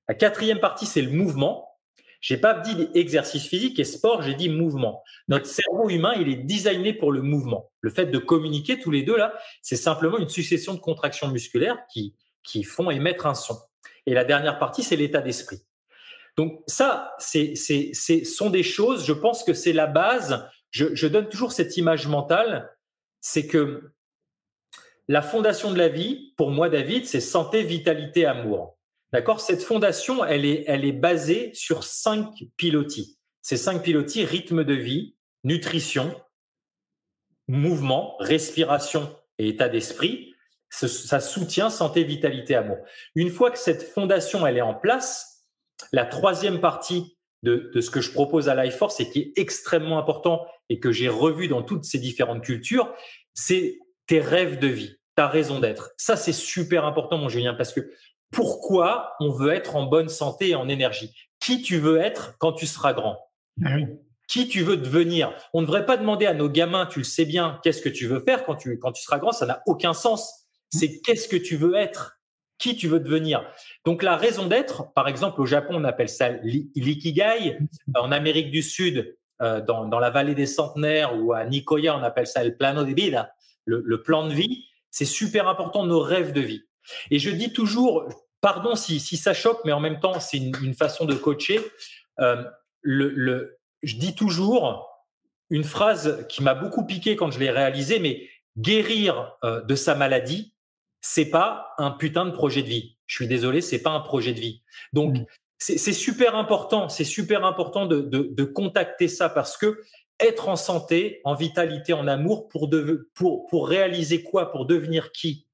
[0.08, 1.69] La quatrième partie, c'est le mouvement.
[2.20, 5.02] J'ai pas dit exercice physique et sport, j'ai dit mouvement.
[5.28, 7.70] Notre cerveau humain, il est designé pour le mouvement.
[7.80, 11.78] Le fait de communiquer tous les deux là, c'est simplement une succession de contractions musculaires
[11.92, 13.58] qui qui font émettre un son.
[14.06, 15.60] Et la dernière partie, c'est l'état d'esprit.
[16.36, 19.06] Donc ça, c'est c'est c'est sont des choses.
[19.06, 20.46] Je pense que c'est la base.
[20.70, 22.70] Je, je donne toujours cette image mentale,
[23.20, 23.92] c'est que
[25.08, 28.78] la fondation de la vie, pour moi, David, c'est santé, vitalité, amour.
[29.12, 29.40] D'accord?
[29.40, 33.18] Cette fondation, elle est, elle est basée sur cinq pilotis.
[33.42, 36.14] Ces cinq pilotis, rythme de vie, nutrition,
[37.48, 40.34] mouvement, respiration et état d'esprit,
[40.68, 42.78] ça soutient santé, vitalité, amour.
[43.16, 45.46] Une fois que cette fondation, elle est en place,
[45.92, 49.32] la troisième partie de, de ce que je propose à Life Force et qui est
[49.36, 52.94] extrêmement important et que j'ai revu dans toutes ces différentes cultures,
[53.34, 55.90] c'est tes rêves de vie, ta raison d'être.
[55.96, 57.90] Ça, c'est super important, mon Julien, parce que
[58.30, 61.14] pourquoi on veut être en bonne santé et en énergie.
[61.40, 63.18] Qui tu veux être quand tu seras grand?
[63.64, 63.76] Ah
[64.28, 65.34] Qui tu veux devenir?
[65.52, 68.06] On ne devrait pas demander à nos gamins, tu le sais bien, qu'est-ce que tu
[68.06, 70.46] veux faire quand tu, quand tu seras grand, ça n'a aucun sens.
[70.70, 72.18] C'est qu'est-ce que tu veux être?
[72.58, 73.44] Qui tu veux devenir?
[73.86, 77.58] Donc la raison d'être, par exemple au Japon on appelle ça l'ikigai,
[77.96, 82.02] en Amérique du Sud euh, dans, dans, la vallée des centenaires ou à Nicoya on
[82.02, 83.32] appelle ça le plano de vida,
[83.64, 84.66] le, le plan de vie.
[84.90, 86.64] C'est super important nos rêves de vie.
[87.10, 88.08] Et je dis toujours,
[88.40, 91.60] pardon si, si ça choque, mais en même temps, c'est une, façon de coacher.
[92.20, 92.42] Euh,
[92.82, 94.86] le, je dis toujours
[95.50, 99.94] une phrase qui m'a beaucoup piqué quand je l'ai réalisée, mais guérir euh, de sa
[99.94, 100.54] maladie,
[101.00, 102.96] c'est pas un putain de projet de vie.
[103.06, 104.62] Je suis désolé, c'est pas un projet de vie.
[104.92, 105.24] Donc, mmh.
[105.58, 109.82] c'est super important, c'est super important de, de, de, contacter ça parce que
[110.20, 115.12] être en santé, en vitalité, en amour, pour, de, pour, pour réaliser quoi Pour devenir
[115.12, 115.46] qui?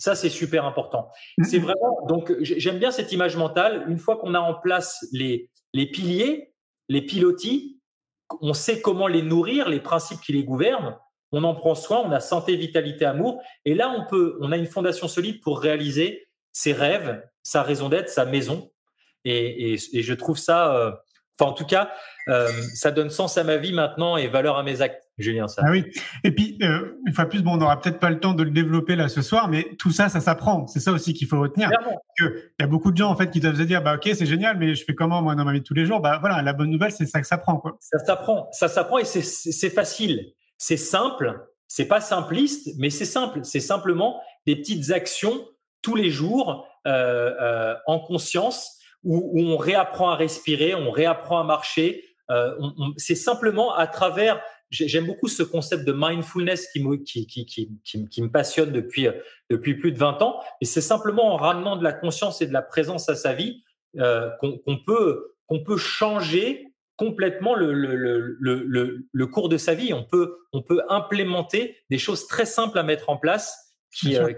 [0.00, 1.10] Ça, c'est super important.
[1.42, 3.84] C'est vraiment, donc, j'aime bien cette image mentale.
[3.86, 6.54] Une fois qu'on a en place les, les piliers,
[6.88, 7.78] les pilotis,
[8.40, 10.96] on sait comment les nourrir, les principes qui les gouvernent.
[11.32, 13.42] On en prend soin, on a santé, vitalité, amour.
[13.66, 17.90] Et là, on peut, on a une fondation solide pour réaliser ses rêves, sa raison
[17.90, 18.72] d'être, sa maison.
[19.26, 20.92] Et, et, je trouve ça, euh,
[21.38, 21.92] enfin, en tout cas,
[22.28, 25.09] euh, ça donne sens à ma vie maintenant et valeur à mes actes.
[25.20, 25.62] Julien, ça.
[25.64, 25.84] Ah oui.
[26.24, 28.50] Et puis, euh, une fois plus, bon, on n'aura peut-être pas le temps de le
[28.50, 30.66] développer là ce soir, mais tout ça, ça s'apprend.
[30.66, 31.70] C'est ça aussi qu'il faut retenir.
[32.18, 32.26] Il
[32.60, 34.58] y a beaucoup de gens en fait qui doivent se dire, bah ok, c'est génial,
[34.58, 36.00] mais je fais comment moi dans ma vie de tous les jours?
[36.00, 37.76] Bah voilà, la bonne nouvelle, c'est ça que ça prend quoi.
[37.80, 43.40] Ça s'apprend, ça s'apprend et c'est facile, c'est simple, c'est pas simpliste, mais c'est simple.
[43.42, 45.46] C'est simplement des petites actions
[45.82, 51.38] tous les jours euh, euh, en conscience où, où, on réapprend à respirer, on réapprend
[51.38, 52.04] à marcher.
[52.96, 57.68] C'est simplement à travers j'aime beaucoup ce concept de mindfulness qui me, qui, qui, qui,
[57.84, 59.08] qui, me passionne depuis,
[59.50, 60.40] depuis plus de 20 ans.
[60.60, 63.62] Et c'est simplement en ramenant de la conscience et de la présence à sa vie
[63.98, 69.74] euh, qu'on peut, qu'on peut changer complètement le, le, le, le, le cours de sa
[69.74, 69.92] vie.
[69.92, 74.32] On peut, on peut implémenter des choses très simples à mettre en place qui, euh,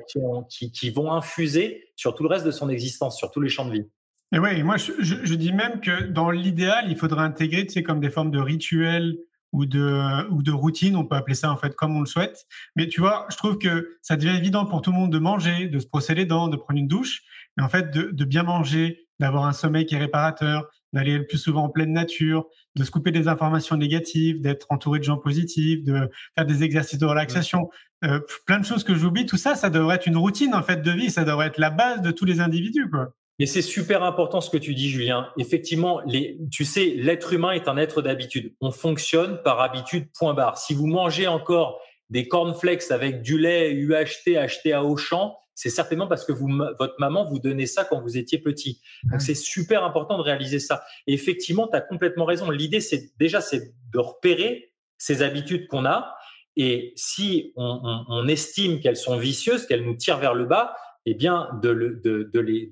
[0.48, 3.66] qui, qui, vont infuser sur tout le reste de son existence, sur tous les champs
[3.66, 3.86] de vie.
[4.34, 7.74] Et ouais, moi je, je, je, dis même que dans l'idéal, il faudrait intégrer, tu
[7.74, 9.18] sais, comme des formes de rituels
[9.52, 12.46] ou de ou de routine, on peut appeler ça en fait comme on le souhaite.
[12.76, 15.68] Mais tu vois, je trouve que ça devient évident pour tout le monde de manger,
[15.68, 17.22] de se brosser les dents, de prendre une douche,
[17.56, 21.26] mais en fait de, de bien manger, d'avoir un sommeil qui est réparateur, d'aller le
[21.26, 25.16] plus souvent en pleine nature, de se couper des informations négatives, d'être entouré de gens
[25.16, 27.70] positifs, de faire des exercices de relaxation,
[28.04, 29.26] euh, plein de choses que j'oublie.
[29.26, 31.70] Tout ça, ça devrait être une routine en fait de vie, ça devrait être la
[31.70, 33.14] base de tous les individus, quoi.
[33.42, 35.28] Mais c'est super important ce que tu dis, Julien.
[35.36, 38.54] Effectivement, les, tu sais, l'être humain est un être d'habitude.
[38.60, 40.58] On fonctionne par habitude, point barre.
[40.58, 46.06] Si vous mangez encore des cornflakes avec du lait UHT acheté à Auchan, c'est certainement
[46.06, 48.80] parce que vous, votre maman vous donnait ça quand vous étiez petit.
[49.10, 50.84] Donc c'est super important de réaliser ça.
[51.08, 52.48] Et effectivement, tu as complètement raison.
[52.48, 56.14] L'idée, c'est déjà c'est de repérer ces habitudes qu'on a.
[56.54, 60.76] Et si on, on, estime qu'elles sont vicieuses, qu'elles nous tirent vers le bas,
[61.06, 61.70] eh bien de,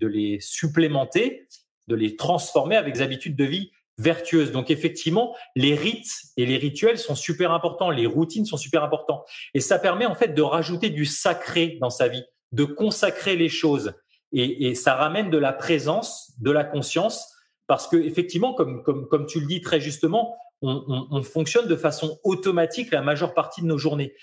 [0.07, 1.47] les, supplémenter,
[1.89, 4.53] de les transformer avec des habitudes de vie vertueuses.
[4.53, 9.25] Donc effectivement, les rites et les rituels sont super importants, les routines sont super importants.
[9.55, 13.49] Et ça permet en fait de rajouter du sacré dans sa vie de consacrer les
[13.49, 13.95] choses.
[14.33, 17.33] Et, ça ramène de la présence, de la conscience,
[17.67, 23.03] parce que effectivement, comme tu le dis très justement, on, fonctionne de façon automatique la
[23.03, 24.15] majeure partie de nos journées.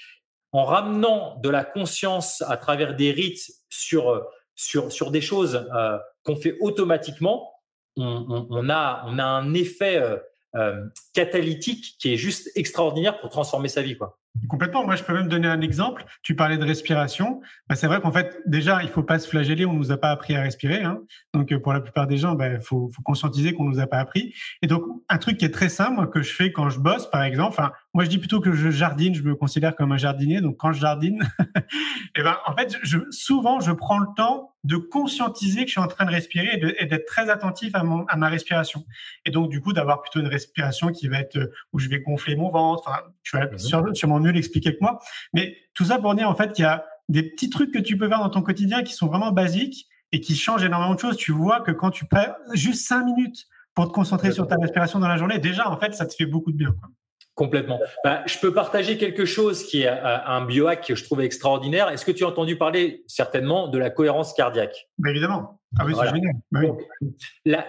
[0.52, 4.24] En ramenant de la conscience à travers des rites sur,
[4.56, 7.54] sur, sur des choses euh, qu'on fait automatiquement,
[7.98, 10.18] on, a, on a un effet euh,
[10.56, 13.98] euh, catalytique qui est juste extraordinaire pour transformer sa vie.
[13.98, 14.20] Quoi.
[14.48, 14.86] Complètement.
[14.86, 16.06] Moi, je peux même donner un exemple.
[16.22, 17.42] Tu parlais de respiration.
[17.68, 19.66] Bah, c'est vrai qu'en fait, déjà, il faut pas se flageller.
[19.66, 20.84] On nous a pas appris à respirer.
[20.84, 21.02] Hein.
[21.34, 23.88] Donc, euh, pour la plupart des gens, il bah, faut, faut, conscientiser qu'on nous a
[23.88, 24.34] pas appris.
[24.62, 27.24] Et donc, un truc qui est très simple que je fais quand je bosse, par
[27.24, 27.62] exemple.
[27.98, 29.16] Moi, je dis plutôt que je jardine.
[29.16, 30.40] Je me considère comme un jardinier.
[30.40, 31.20] Donc, quand je jardine,
[32.16, 35.82] et ben, en fait, je, souvent, je prends le temps de conscientiser que je suis
[35.82, 38.86] en train de respirer et d'être très attentif à, mon, à ma respiration.
[39.26, 42.00] Et donc, du coup, d'avoir plutôt une respiration qui va être euh, où je vais
[42.00, 42.84] gonfler mon ventre.
[42.86, 45.00] Enfin, tu vas mmh sûrement mieux l'expliquer que moi.
[45.34, 47.98] Mais tout ça pour dire, en fait, qu'il y a des petits trucs que tu
[47.98, 51.18] peux faire dans ton quotidien qui sont vraiment basiques et qui changent énormément de choses.
[51.18, 55.00] Tu vois que quand tu perds juste cinq minutes pour te concentrer sur ta respiration
[55.00, 56.76] dans la journée, déjà, en fait, ça te fait beaucoup de bien.
[57.38, 57.80] Complètement.
[58.04, 61.88] Bah, je peux partager quelque chose qui est euh, un biohack que je trouve extraordinaire.
[61.90, 64.90] Est-ce que tu as entendu parler certainement de la cohérence cardiaque?
[64.98, 65.62] Bah, Évidemment.
[65.78, 66.34] Ah oui, c'est génial.
[66.52, 66.62] Bah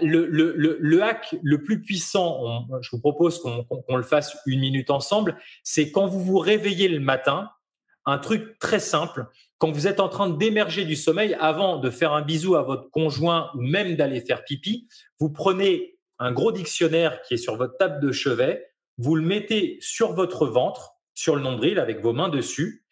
[0.00, 4.60] le, le, le, le, hack le plus puissant, je vous propose qu'on le fasse une
[4.60, 7.50] minute ensemble, c'est quand vous vous réveillez le matin,
[8.06, 9.26] un truc très simple,
[9.58, 12.88] quand vous êtes en train d'émerger du sommeil, avant de faire un bisou à votre
[12.90, 14.88] conjoint ou même d'aller faire pipi,
[15.20, 18.64] vous prenez un gros dictionnaire qui est sur votre table de chevet,
[18.98, 22.84] vous le mettez sur votre ventre, sur le nombril, avec vos mains dessus.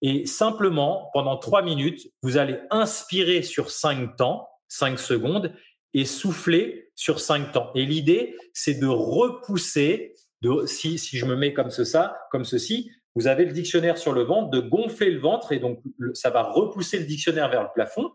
[0.00, 5.52] Et simplement, pendant trois minutes, vous allez inspirer sur cinq temps, cinq secondes,
[5.94, 7.70] et souffler sur cinq temps.
[7.74, 11.70] Et l'idée, c'est de repousser, de, si, si je me mets comme
[12.30, 15.80] comme ceci, vous avez le dictionnaire sur le ventre, de gonfler le ventre, et donc
[16.14, 18.12] ça va repousser le dictionnaire vers le plafond.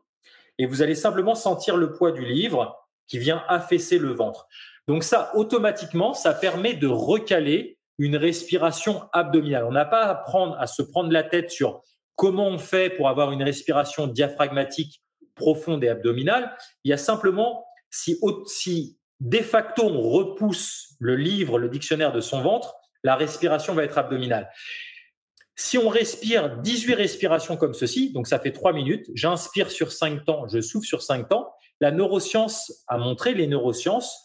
[0.59, 2.77] Et vous allez simplement sentir le poids du livre
[3.07, 4.47] qui vient affaisser le ventre.
[4.87, 9.65] Donc ça, automatiquement, ça permet de recaler une respiration abdominale.
[9.65, 11.81] On n'a pas à, prendre, à se prendre la tête sur
[12.15, 15.01] comment on fait pour avoir une respiration diaphragmatique
[15.35, 16.55] profonde et abdominale.
[16.83, 22.21] Il y a simplement, si, si de facto on repousse le livre, le dictionnaire de
[22.21, 24.49] son ventre, la respiration va être abdominale.
[25.55, 30.25] Si on respire 18 respirations comme ceci, donc ça fait 3 minutes, j'inspire sur 5
[30.25, 34.22] temps, je souffle sur 5 temps, la neuroscience a montré, les neurosciences,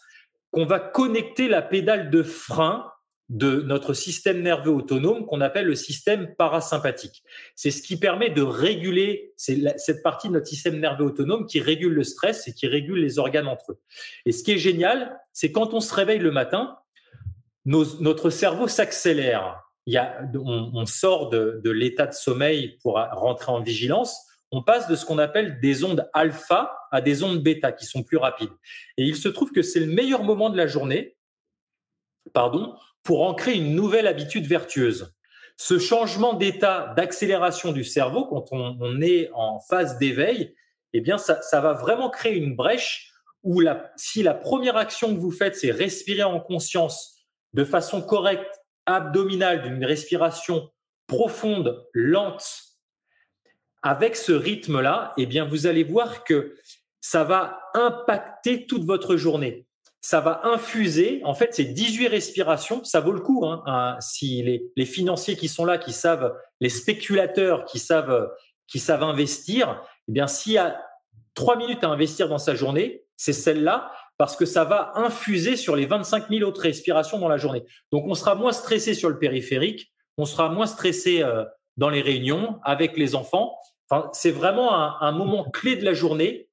[0.51, 2.85] qu'on va connecter la pédale de frein
[3.29, 7.23] de notre système nerveux autonome qu'on appelle le système parasympathique.
[7.55, 11.93] C'est ce qui permet de réguler, cette partie de notre système nerveux autonome qui régule
[11.93, 13.79] le stress et qui régule les organes entre eux.
[14.25, 16.77] Et ce qui est génial, c'est quand on se réveille le matin,
[17.65, 19.63] notre cerveau s'accélère.
[20.35, 25.19] On, sort de l'état de sommeil pour rentrer en vigilance on passe de ce qu'on
[25.19, 28.51] appelle des ondes alpha à des ondes bêta qui sont plus rapides.
[28.97, 31.15] Et il se trouve que c'est le meilleur moment de la journée,
[32.33, 35.13] pardon, pour ancrer une nouvelle habitude vertueuse.
[35.57, 40.55] Ce changement d'état d'accélération du cerveau, quand on, est en phase d'éveil,
[40.93, 43.11] eh bien, ça, va vraiment créer une brèche
[43.43, 43.61] où
[43.97, 49.61] si la première action que vous faites, c'est respirer en conscience de façon correcte, abdominale,
[49.61, 50.69] d'une respiration
[51.07, 52.68] profonde, lente,
[53.81, 56.55] avec ce rythme-là, eh bien, vous allez voir que
[57.01, 59.65] ça va impacter toute votre journée.
[60.01, 63.45] Ça va infuser, en fait, ces 18 respirations, ça vaut le coup.
[63.45, 64.43] Hein, si
[64.75, 68.29] les, financiers qui sont là, qui savent, les spéculateurs qui savent,
[68.67, 70.81] qui savent investir, eh bien, s'il y a
[71.33, 75.75] trois minutes à investir dans sa journée, c'est celle-là, parce que ça va infuser sur
[75.75, 77.65] les 25 000 autres respirations dans la journée.
[77.91, 81.43] Donc, on sera moins stressé sur le périphérique, on sera moins stressé euh,
[81.79, 83.57] dans les réunions avec les enfants.
[83.89, 86.49] Enfin, c'est vraiment un, moment clé de la journée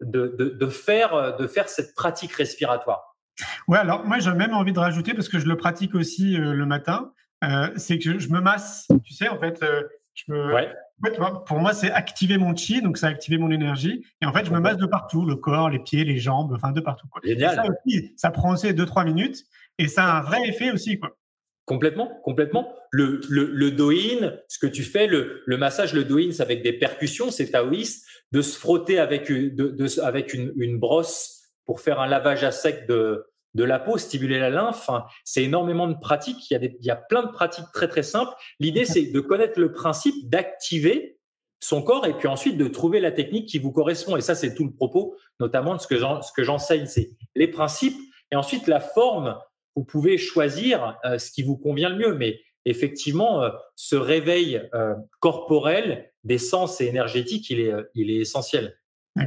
[0.00, 3.16] de, de, faire, de faire cette pratique respiratoire.
[3.68, 6.52] Ouais, alors moi j'ai même envie de rajouter parce que je le pratique aussi euh,
[6.52, 7.12] le matin,
[7.44, 9.82] euh, c'est que je me masse, tu sais, en fait, euh,
[10.14, 14.04] je me, pour moi, c'est activer mon chi, donc c'est activer mon énergie.
[14.20, 16.70] Et en fait, je me masse de partout, le corps, les pieds, les jambes, enfin
[16.70, 17.06] de partout.
[17.24, 17.56] Génial.
[17.56, 19.44] Ça, aussi, ça prend aussi 2-3 minutes
[19.78, 20.98] et ça a un vrai effet aussi.
[20.98, 21.16] Quoi.
[21.72, 22.76] Complètement, complètement.
[22.90, 26.62] Le, le, le do-in, ce que tu fais, le, le massage, le do-in, c'est avec
[26.62, 29.32] des percussions, c'est taoïste, de se frotter avec,
[30.02, 34.50] avec une, brosse pour faire un lavage à sec de, de la peau, stimuler la
[34.50, 34.90] lymphe.
[35.24, 36.50] c'est énormément de pratiques.
[36.50, 38.34] Il y, a des, il y a plein de pratiques très très simples.
[38.60, 41.18] L'idée, c'est de connaître le principe, d'activer
[41.58, 44.18] son corps et puis ensuite de trouver la technique qui vous correspond.
[44.18, 47.96] Et ça, c'est tout le propos, notamment de ce que j'enseigne, c'est les principes
[48.30, 49.38] et ensuite la forme
[49.76, 52.14] vous pouvez choisir euh, ce qui vous convient le mieux.
[52.14, 58.18] Mais effectivement, euh, ce réveil euh, corporel des sens et énergétiques, il est, il est
[58.18, 58.76] essentiel.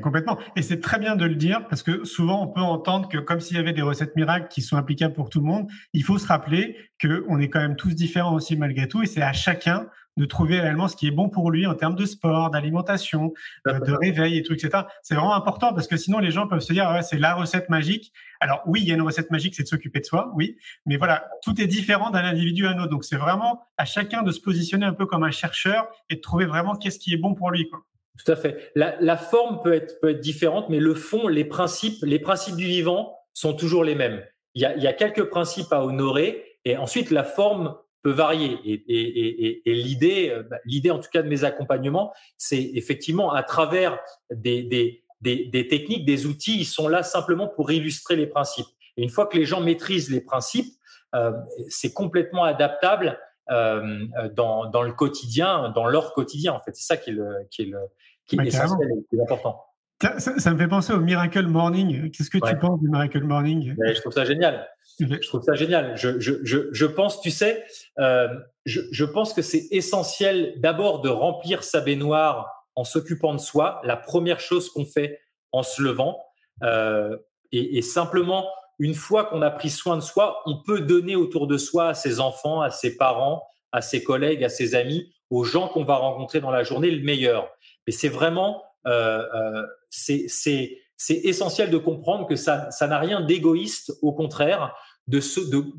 [0.02, 0.38] complètement.
[0.56, 3.42] Et c'est très bien de le dire parce que souvent on peut entendre que comme
[3.42, 6.18] s'il y avait des recettes miracles qui sont applicables pour tout le monde, il faut
[6.18, 9.90] se rappeler qu'on est quand même tous différents aussi malgré tout et c'est à chacun
[10.18, 13.34] de trouver réellement ce qui est bon pour lui en termes de sport, d'alimentation,
[13.68, 14.84] euh, de réveil et tout, etc.
[15.04, 17.70] C'est vraiment important parce que sinon les gens peuvent se dire ouais, c'est la recette
[17.70, 18.14] magique.
[18.40, 20.98] Alors oui, il y a une recette magique, c'est de s'occuper de soi, oui, mais
[20.98, 22.90] voilà, tout est différent d'un individu à un autre.
[22.90, 26.22] Donc c'est vraiment à chacun de se positionner un peu comme un chercheur et de
[26.22, 27.70] trouver vraiment qu'est-ce qui est bon pour lui.
[27.70, 27.80] Quoi.
[28.24, 28.72] Tout à fait.
[28.76, 32.56] La, la, forme peut être, peut être différente, mais le fond, les principes, les principes
[32.56, 34.24] du vivant sont toujours les mêmes.
[34.54, 37.76] Il y a, il y a quelques principes à honorer et ensuite la forme
[38.06, 38.60] peut varier.
[38.64, 42.62] Et, et, et, et l'idée, euh, bah, l'idée en tout cas de mes accompagnements, c'est
[42.76, 43.98] effectivement à travers
[44.30, 48.68] des, des, des, des, techniques, des outils, ils sont là simplement pour illustrer les principes.
[48.96, 50.72] Et une fois que les gens maîtrisent les principes,
[51.16, 51.32] euh,
[51.68, 53.18] c'est complètement adaptable
[53.50, 56.54] euh, dans, dans le quotidien, dans leur quotidien.
[56.54, 57.80] En fait, c'est ça qui est, le, qui est, le,
[58.28, 59.64] qui est essentiel et qui est important.
[60.00, 62.12] Ça, ça, me fait penser au Miracle Morning.
[62.12, 63.76] Qu'est-ce que tu penses du Miracle Morning?
[63.80, 64.68] Je trouve ça génial.
[65.00, 65.98] Je trouve ça génial.
[65.98, 67.66] Je, je, je, je pense, tu sais,
[68.00, 68.28] euh,
[68.66, 73.98] je, pense que c'est essentiel d'abord de remplir sa baignoire en s'occupant de soi, la
[73.98, 75.20] première chose qu'on fait
[75.52, 76.24] en se levant.
[76.64, 77.18] Euh,
[77.52, 78.48] et, et, simplement,
[78.80, 81.94] une fois qu'on a pris soin de soi, on peut donner autour de soi à
[81.94, 85.96] ses enfants, à ses parents, à ses collègues, à ses amis, aux gens qu'on va
[85.96, 87.50] rencontrer dans la journée le meilleur.
[87.88, 93.22] Mais c'est vraiment, euh, euh c'est c'est essentiel de comprendre que ça, ça n'a rien
[93.22, 94.76] d'égoïste, au contraire,
[95.08, 95.20] de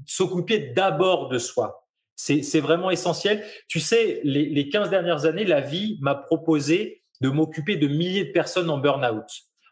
[0.07, 1.87] s'occuper d'abord de soi.
[2.17, 3.45] C'est vraiment essentiel.
[3.69, 8.25] Tu sais, les, les 15 dernières années, la vie m'a proposé de m'occuper de milliers
[8.25, 9.27] de personnes en burn-out,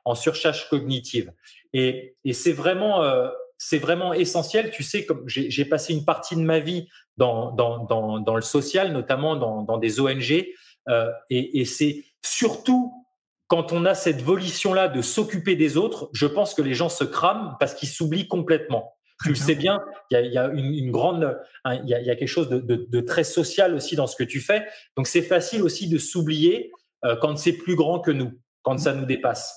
[0.05, 1.33] en surcharge cognitive.
[1.73, 4.71] Et, et c'est vraiment, euh, c'est vraiment essentiel.
[4.71, 8.43] Tu sais, comme j'ai passé une partie de ma vie dans, dans, dans, dans le
[8.43, 10.47] social, notamment dans, dans des ONG,
[10.89, 13.04] euh, et, et c'est surtout
[13.49, 17.05] quand on a cette volition-là de s'occuper des autres, je pense que les gens se
[17.05, 18.97] crament parce qu'ils s'oublient complètement.
[19.23, 19.81] tu le sais bien,
[20.11, 24.07] il y a, une, grande, il y, a, quelque chose de, très social aussi dans
[24.07, 24.67] ce que tu fais.
[24.97, 26.73] Donc c'est facile aussi de s'oublier
[27.05, 29.57] euh, quand c'est plus grand que nous, quand ça nous dépasse.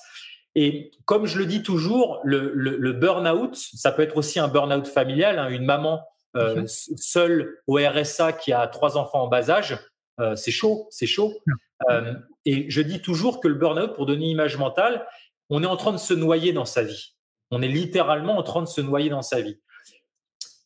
[0.56, 5.40] Et comme je le dis toujours, le, burn-out, ça peut être aussi un burn-out familial.
[5.40, 5.50] Hein.
[5.50, 6.02] une maman
[6.36, 9.78] euh, seule au RSA qui a trois enfants en bas âge,
[10.20, 11.34] euh, c'est chaud, c'est chaud.
[11.90, 12.14] Euh,
[12.48, 15.06] et je dis toujours que le burn-out, pour donner une image mentale,
[15.50, 17.14] on est en train de se noyer dans sa vie.
[17.52, 19.60] On est littéralement en train de se noyer dans sa vie.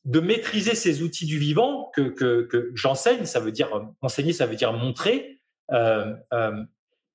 [0.06, 3.70] De maîtriser ces outils du vivant que, que, j'enseigne, ça veut dire
[4.02, 5.40] enseigner, ça veut dire montrer.
[5.72, 6.64] Euh, euh,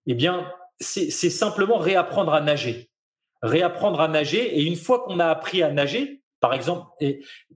[0.07, 2.91] eh bien, c'est simplement réapprendre à nager,
[3.43, 4.59] réapprendre à nager.
[4.59, 6.89] Et une fois qu'on a appris à nager, par exemple,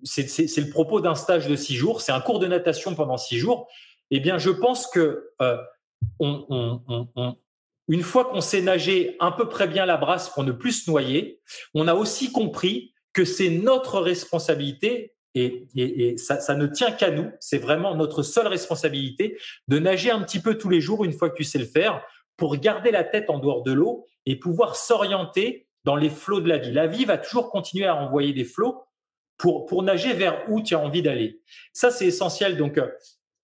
[0.04, 3.36] c'est le propos d'un stage de six jours, c'est un cours de natation pendant six
[3.36, 3.68] jours.
[4.12, 5.56] Eh bien, je pense que euh,
[6.20, 10.90] une fois qu'on sait nager un peu près bien la brasse pour ne plus se
[10.90, 11.40] noyer,
[11.74, 17.30] on a aussi compris que c'est notre responsabilité et, ça, ne tient qu'à nous.
[17.40, 21.30] C'est vraiment notre seule responsabilité de nager un petit peu tous les jours une fois
[21.30, 22.02] que tu sais le faire
[22.36, 26.48] pour garder la tête en dehors de l'eau et pouvoir s'orienter dans les flots de
[26.48, 26.72] la vie.
[26.72, 28.82] La vie va toujours continuer à envoyer des flots
[29.36, 31.40] pour, pour nager vers où tu as envie d'aller.
[31.72, 32.56] Ça, c'est essentiel.
[32.56, 32.88] Donc, euh,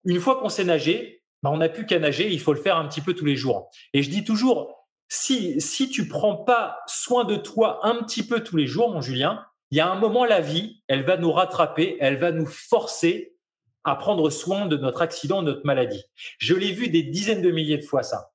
[0.06, 2.78] une fois qu'on sait nager, bah, on n'a plus qu'à nager, il faut le faire
[2.78, 3.70] un petit peu tous les jours.
[3.94, 8.42] Et je dis toujours, si, si tu prends pas soin de toi un petit peu
[8.42, 11.32] tous les jours, mon Julien, il y a un moment, la vie, elle va nous
[11.32, 13.36] rattraper, elle va nous forcer
[13.84, 16.04] à prendre soin de notre accident, de notre maladie.
[16.38, 18.32] Je l'ai vu des dizaines de milliers de fois, ça.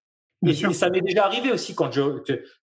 [0.46, 2.02] Et, ça m'est déjà arrivé aussi quand je,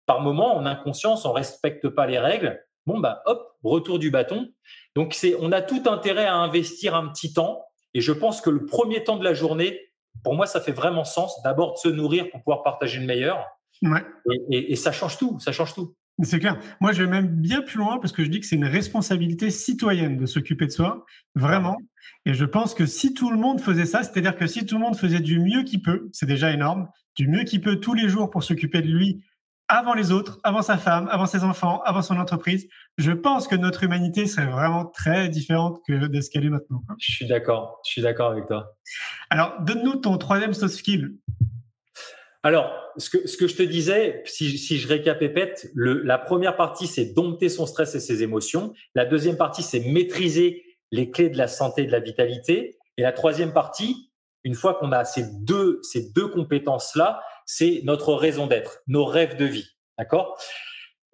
[0.05, 2.63] par moment, en inconscience, on respecte pas les règles.
[2.86, 4.49] Bon, bah, hop, retour du bâton.
[4.95, 7.65] Donc, c'est, on a tout intérêt à investir un petit temps.
[7.93, 9.80] Et je pense que le premier temps de la journée,
[10.24, 13.45] pour moi, ça fait vraiment sens d'abord de se nourrir pour pouvoir partager le meilleur.
[14.49, 15.95] Et, ça change tout, ça change tout.
[16.22, 16.59] C'est clair.
[16.80, 19.49] Moi, je vais même bien plus loin parce que je dis que c'est une responsabilité
[19.49, 21.05] citoyenne de s'occuper de soi,
[21.36, 21.78] vraiment.
[22.26, 24.82] Et je pense que si tout le monde faisait ça, c'est-à-dire que si tout le
[24.82, 28.09] monde faisait du mieux qu'il peut, c'est déjà énorme, du mieux qu'il peut tous les
[28.09, 29.24] jours pour s'occuper de lui
[29.68, 33.55] avant les autres, avant sa femme, avant ses enfants, avant son entreprise, je pense que
[33.55, 36.82] notre humanité serait vraiment très différente que de ce qu'elle est maintenant.
[36.99, 38.76] Je suis d'accord, je suis d'accord avec toi.
[39.30, 41.16] Alors, donne-nous ton troisième soft skill.
[42.43, 46.57] Alors, ce que, ce que je te disais, si, si je récapépète, le, la première
[46.57, 48.74] partie, c'est dompter son stress et ses émotions.
[48.95, 52.78] La deuxième partie, c'est maîtriser les clés de la santé et de la vitalité.
[52.97, 54.11] Et la troisième partie,
[54.43, 57.22] une fois qu'on a ces deux, ces deux compétences-là,
[57.56, 59.70] c'est notre raison d'être, nos rêves de vie.
[59.99, 60.41] D'accord?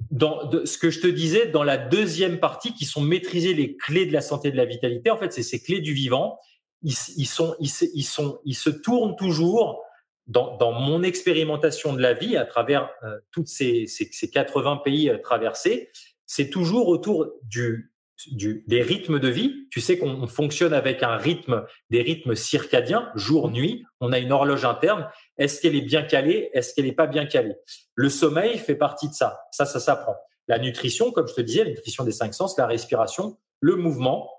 [0.10, 4.06] Dans ce que je te disais, dans la deuxième partie, qui sont maîtriser les clés
[4.06, 6.40] de la santé et de la vitalité, en fait, c'est ces clés du vivant.
[6.82, 9.84] Ils, ils, sont, ils, ils, sont, ils se tournent toujours
[10.28, 14.78] dans, dans, mon expérimentation de la vie à travers euh, toutes ces, ces, ces, 80
[14.78, 15.90] pays euh, traversés.
[16.26, 17.92] C'est toujours autour du,
[18.28, 19.68] du, des rythmes de vie.
[19.72, 23.86] Tu sais qu'on fonctionne avec un rythme, des rythmes circadiens, jour-nuit.
[24.00, 25.10] On a une horloge interne.
[25.40, 26.50] Est-ce qu'elle est bien calée?
[26.54, 27.56] Est-ce qu'elle n'est pas bien calée?
[27.96, 29.40] Le sommeil fait partie de ça.
[29.52, 30.16] Ça, ça s'apprend.
[30.48, 34.30] La nutrition, comme je te disais, la nutrition des cinq sens, la respiration, le mouvement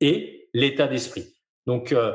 [0.00, 1.26] et l'état d'esprit.
[1.66, 2.12] Donc, euh,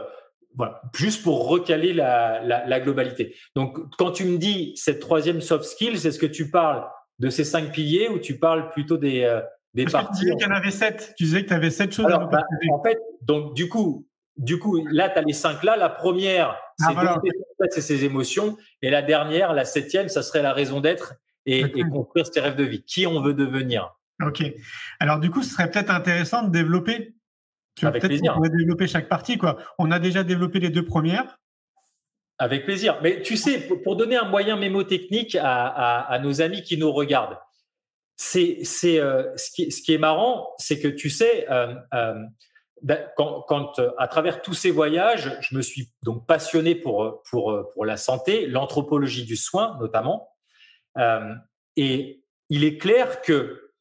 [0.55, 3.35] voilà, juste pour recaler la, la, la, globalité.
[3.55, 6.85] Donc, quand tu me dis cette troisième soft skill, c'est ce que tu parles
[7.19, 9.41] de ces cinq piliers ou tu parles plutôt des, euh,
[9.73, 10.19] des Parce parties.
[10.19, 11.13] Tu disais qu'il y en avait sept.
[11.17, 14.07] Tu disais que tu avais sept choses Alors, à bah, En fait, donc du coup,
[14.37, 15.77] du coup, là, tu as les cinq là.
[15.77, 17.21] La première, ah, c'est ah, voilà.
[17.69, 18.57] ses émotions.
[18.81, 21.15] Et la dernière, la septième, ça serait la raison d'être
[21.45, 22.83] et, et, construire ses rêves de vie.
[22.83, 23.95] Qui on veut devenir?
[24.23, 24.43] Ok.
[24.99, 27.15] Alors du coup, ce serait peut-être intéressant de développer.
[27.75, 28.35] Tu Avec plaisir.
[28.37, 29.37] On développer chaque partie.
[29.37, 29.57] Quoi.
[29.77, 31.39] On a déjà développé les deux premières.
[32.37, 32.99] Avec plaisir.
[33.03, 36.91] Mais tu sais, pour donner un moyen mémotechnique à, à, à nos amis qui nous
[36.91, 37.37] regardent,
[38.15, 42.13] c'est c'est euh, ce qui ce qui est marrant, c'est que tu sais euh, euh,
[43.15, 47.85] quand, quand à travers tous ces voyages, je me suis donc passionné pour pour pour
[47.85, 50.29] la santé, l'anthropologie du soin notamment,
[51.75, 53.71] et il est clair que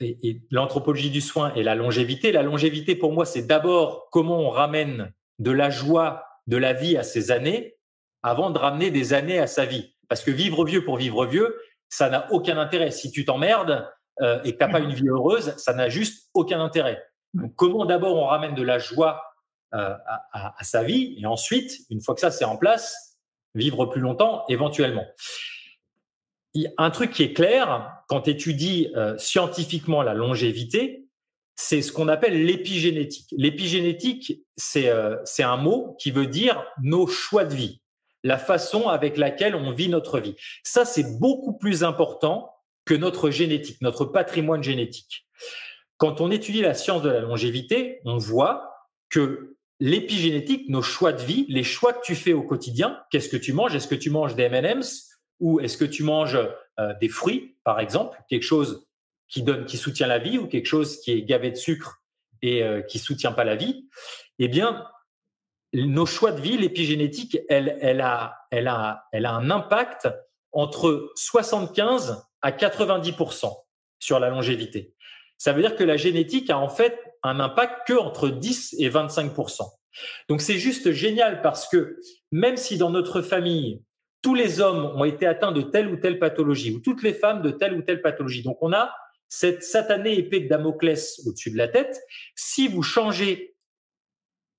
[0.00, 2.32] et, l'anthropologie du soin et la longévité.
[2.32, 6.96] La longévité pour moi, c'est d'abord comment on ramène de la joie de la vie
[6.96, 7.76] à ses années
[8.22, 9.94] avant de ramener des années à sa vie.
[10.08, 11.56] Parce que vivre vieux pour vivre vieux,
[11.88, 12.90] ça n'a aucun intérêt.
[12.90, 13.88] Si tu t'emmerdes
[14.22, 17.02] euh, et que t'as pas une vie heureuse, ça n'a juste aucun intérêt.
[17.56, 19.22] Comment d'abord on ramène de la joie
[19.74, 19.94] euh,
[20.32, 23.18] à, sa vie et ensuite, une fois que ça c'est en place,
[23.54, 25.06] vivre plus longtemps éventuellement.
[26.78, 28.56] Un truc qui est clair quand tu
[28.96, 31.04] euh, scientifiquement la longévité,
[31.54, 33.34] c'est ce qu'on appelle l'épigénétique.
[33.36, 34.40] L'épigénétique,
[34.76, 37.82] euh, c'est un mot qui veut dire nos choix de vie
[38.24, 40.34] la façon avec laquelle on vit notre vie.
[40.62, 42.52] Ça, c'est beaucoup plus important
[42.84, 45.26] que notre génétique, notre patrimoine génétique.
[45.98, 51.22] Quand on étudie la science de la longévité, on voit que l'épigénétique, nos choix de
[51.22, 53.74] vie, les choix que tu fais au quotidien, qu'est-ce que tu manges?
[53.74, 55.08] Est-ce que tu manges des M&M's
[55.40, 56.38] ou est-ce que tu manges
[56.80, 58.86] euh, des fruits, par exemple, quelque chose
[59.28, 62.02] qui donne, qui soutient la vie ou quelque chose qui est gavé de sucre
[62.42, 63.88] et euh, qui soutient pas la vie?
[64.38, 64.86] Eh bien,
[65.72, 70.08] nos choix de vie, l'épigénétique, elle, elle, a, elle, a, elle a un impact
[70.52, 73.52] entre 75 à 90%
[73.98, 74.94] sur la longévité.
[75.38, 78.90] Ça veut dire que la génétique a en fait un impact que entre 10 et
[78.90, 79.62] 25%.
[80.28, 81.98] Donc c'est juste génial parce que
[82.30, 83.82] même si dans notre famille,
[84.22, 87.42] tous les hommes ont été atteints de telle ou telle pathologie ou toutes les femmes
[87.42, 88.92] de telle ou telle pathologie, donc on a
[89.28, 92.00] cette satanée épée de Damoclès au-dessus de la tête,
[92.34, 93.54] si vous changez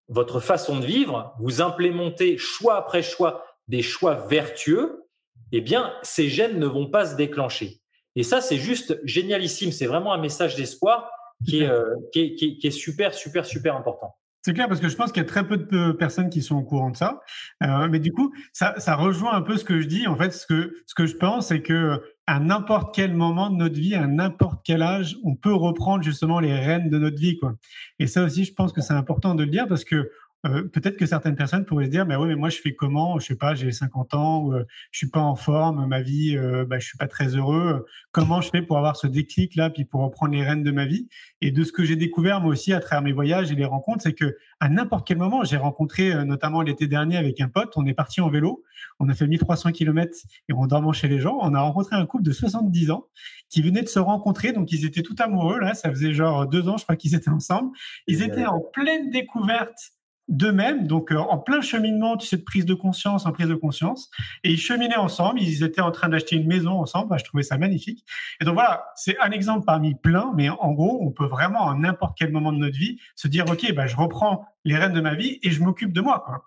[0.08, 5.06] votre façon de vivre, vous implémentez choix après choix des choix vertueux,
[5.52, 7.79] eh bien, ces gènes ne vont pas se déclencher.
[8.16, 9.72] Et ça, c'est juste génialissime.
[9.72, 11.10] C'est vraiment un message d'espoir
[11.46, 14.16] qui, euh, qui, est, qui, est, super, super, super important.
[14.42, 16.56] C'est clair parce que je pense qu'il y a très peu de personnes qui sont
[16.56, 17.22] au courant de ça.
[17.64, 20.08] Euh, mais du coup, ça, ça, rejoint un peu ce que je dis.
[20.08, 23.56] En fait, ce que, ce que je pense, c'est que à n'importe quel moment de
[23.56, 27.38] notre vie, à n'importe quel âge, on peut reprendre justement les rênes de notre vie.
[27.38, 27.56] Quoi.
[27.98, 30.10] Et ça aussi, je pense que c'est important de le dire parce que
[30.46, 33.20] euh, peut-être que certaines personnes pourraient se dire, mais oui, mais moi je fais comment?
[33.20, 36.38] Je sais pas, j'ai 50 ans, ou, euh, je suis pas en forme, ma vie,
[36.38, 37.86] euh, bah, je suis pas très heureux.
[38.12, 40.86] Comment je fais pour avoir ce déclic là, puis pour reprendre les rênes de ma
[40.86, 41.10] vie?
[41.42, 44.04] Et de ce que j'ai découvert moi aussi à travers mes voyages et les rencontres,
[44.04, 47.74] c'est que à n'importe quel moment, j'ai rencontré euh, notamment l'été dernier avec un pote,
[47.76, 48.64] on est parti en vélo,
[49.00, 50.18] on a fait 1300 km
[50.48, 51.38] et on dormait chez les gens.
[51.42, 53.08] On a rencontré un couple de 70 ans
[53.50, 56.70] qui venait de se rencontrer, donc ils étaient tout amoureux là, ça faisait genre deux
[56.70, 57.72] ans, je crois qu'ils étaient ensemble.
[58.08, 59.92] Ils étaient en pleine découverte
[60.30, 63.56] d'eux-mêmes, donc euh, en plein cheminement, tu sais, de prise de conscience en prise de
[63.56, 64.10] conscience,
[64.44, 67.58] et ils cheminaient ensemble, ils étaient en train d'acheter une maison ensemble, je trouvais ça
[67.58, 68.06] magnifique.
[68.40, 71.76] Et donc voilà, c'est un exemple parmi plein, mais en gros, on peut vraiment à
[71.76, 75.02] n'importe quel moment de notre vie se dire, OK, bah, je reprends les rênes de
[75.02, 76.24] ma vie et je m'occupe de moi.
[76.26, 76.46] Quoi.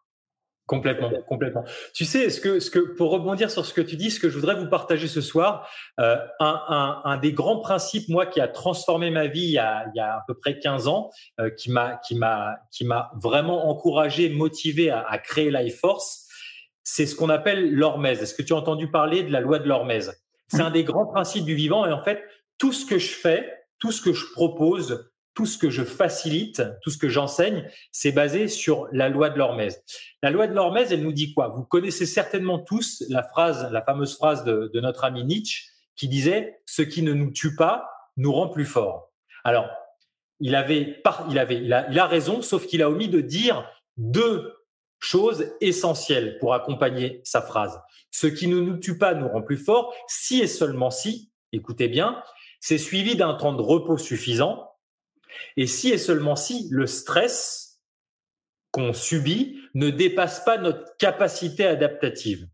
[0.72, 1.64] Complètement, complètement.
[1.92, 4.30] Tu sais, ce que, ce que, pour rebondir sur ce que tu dis, ce que
[4.30, 5.68] je voudrais vous partager ce soir,
[6.00, 9.58] euh, un, un, un, des grands principes, moi, qui a transformé ma vie il y
[9.58, 11.10] a, il y a à peu près 15 ans,
[11.40, 16.26] euh, qui m'a, qui m'a, qui m'a vraiment encouragé, motivé à, à créer Life Force,
[16.84, 18.22] c'est ce qu'on appelle l'hormèse.
[18.22, 20.24] Est-ce que tu as entendu parler de la loi de l'hormèse?
[20.48, 22.24] C'est un des grands principes du vivant et en fait,
[22.56, 23.46] tout ce que je fais,
[23.78, 28.12] tout ce que je propose, tout ce que je facilite, tout ce que j'enseigne, c'est
[28.12, 29.83] basé sur la loi de l'hormèse.
[30.22, 31.49] La loi de l'hormèse, elle nous dit quoi?
[31.49, 36.61] Vous connaissez certainement tous la phrase, la fameuse phrase de, notre ami Nietzsche qui disait
[36.66, 39.11] "Ce qui ne nous tue pas nous rend plus forts."
[39.45, 39.68] Alors,
[40.41, 43.66] il avait, il avait, il a raison, sauf qu'il a omis de dire
[43.97, 44.53] deux
[44.99, 47.80] choses essentielles pour accompagner sa phrase.
[48.11, 51.89] Ce qui ne nous tue pas nous rend plus forts, si et seulement si, écoutez
[51.89, 52.22] bien,
[52.61, 54.71] c'est suivi d'un temps de repos suffisant
[55.57, 57.80] et si et seulement si le stress
[58.70, 62.49] qu'on subit ne dépasse pas notre capacité adaptative.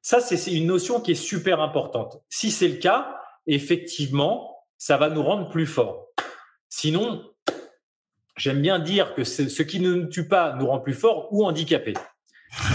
[0.00, 2.22] Ça, c'est une notion qui est super importante.
[2.28, 3.16] Si c'est le cas,
[3.46, 6.08] effectivement, ça va nous rendre plus forts.
[6.68, 7.30] Sinon,
[8.36, 11.44] j'aime bien dire que ce qui ne nous tue pas nous rend plus forts ou
[11.44, 11.94] handicapés.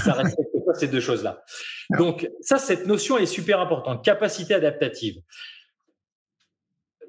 [0.03, 1.43] Ça respecte pas ces deux choses-là.
[1.97, 4.03] Donc, ça, cette notion est super importante.
[4.05, 5.21] Capacité adaptative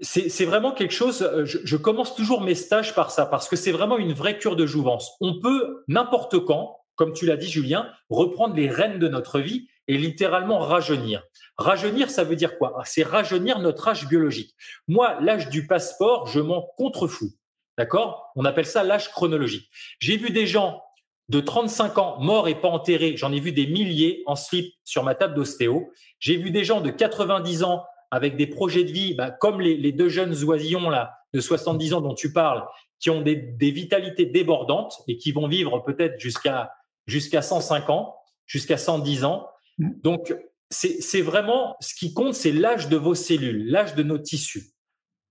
[0.01, 3.73] c'est vraiment quelque chose, euh, je, commence toujours mes stages par ça, parce que c'est
[3.73, 5.13] vraiment une vraie cure de jouvence.
[5.21, 9.69] On peut, n'importe quand, comme tu l'as dit Julien, reprendre les rênes de notre vie
[9.87, 11.23] et littéralement rajeunir.
[11.57, 12.81] Rajeunir, ça veut dire quoi?
[12.85, 14.55] C'est rajeunir notre âge biologique.
[14.87, 17.33] Moi, l'âge du passeport, je m'en contrefous.
[17.77, 18.33] D'accord?
[18.37, 19.71] On appelle ça l'âge chronologique.
[20.01, 20.83] J'ai vu des gens
[21.29, 23.17] de 35 ans morts et pas enterrés.
[23.17, 25.91] J'en ai vu des milliers en slip sur ma table d'ostéo.
[26.19, 29.93] J'ai vu des gens de 90 ans avec des projets de vie, bah, comme les,
[29.93, 32.65] deux jeunes oisillons là de 70 ans dont tu parles,
[33.01, 36.73] qui ont des, vitalités débordantes et qui vont vivre peut-être jusqu'à
[37.07, 39.49] jusqu'à 105 ans, jusqu'à 110 ans.
[39.79, 40.35] Donc
[40.71, 44.73] c'est vraiment ce qui compte, c'est l'âge de vos cellules, l'âge de nos tissus,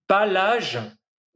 [0.08, 0.80] pas l'âge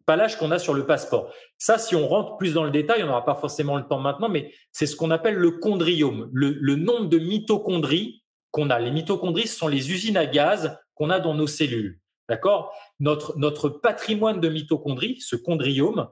[0.05, 1.31] pas l'âge qu'on a sur le passeport.
[1.57, 4.29] Ça, si on rentre plus dans le détail, on n'aura pas forcément le temps maintenant,
[4.29, 8.79] mais c'est ce qu'on appelle le chondriome, le, le nombre de mitochondries qu'on a.
[8.79, 11.99] Les mitochondries ce sont les usines à gaz qu'on a dans nos cellules.
[12.29, 12.73] D'accord?
[12.99, 16.09] Notre, notre patrimoine de mitochondries, ce chondriome,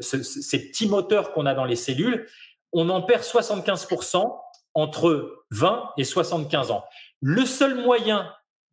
[0.00, 2.26] ce, ces petits moteurs qu'on a dans les cellules,
[2.72, 4.38] on en perd 75%
[4.74, 6.84] entre 20 et 75 ans.
[7.20, 8.32] Le seul moyen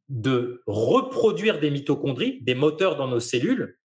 [0.09, 3.77] de reproduire des mitochondries, des moteurs dans nos cellules,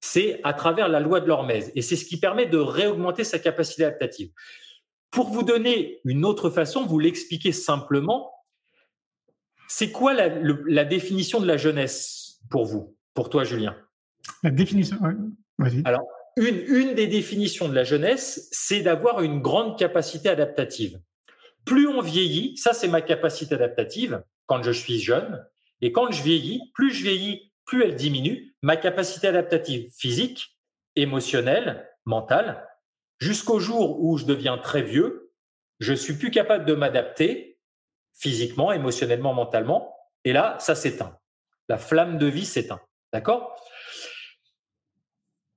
[0.00, 1.70] c'est à travers la loi de l'hormèse.
[1.74, 4.30] Et c'est ce qui permet de réaugmenter sa capacité adaptative.
[5.10, 8.32] Pour vous donner une autre façon, vous l'expliquer simplement,
[9.74, 13.74] c'est quoi la, le, la, définition de la jeunesse pour vous, pour toi, Julien?
[14.42, 15.14] La définition, ouais.
[15.56, 15.80] vas-y.
[15.86, 16.02] Alors,
[16.36, 21.00] une, une des définitions de la jeunesse, c'est d'avoir une grande capacité adaptative.
[21.64, 25.42] Plus on vieillit, ça c'est ma capacité adaptative quand je suis jeune,
[25.80, 30.58] et quand je vieillis, plus je vieillis, plus elle diminue, ma capacité adaptative physique,
[30.96, 32.68] émotionnelle, mentale,
[33.20, 35.32] jusqu'au jour où je deviens très vieux,
[35.80, 37.51] je suis plus capable de m'adapter
[38.14, 39.96] physiquement, émotionnellement, mentalement.
[40.24, 41.16] Et là, ça s'éteint.
[41.68, 42.80] La flamme de vie s'éteint.
[43.12, 43.56] D'accord?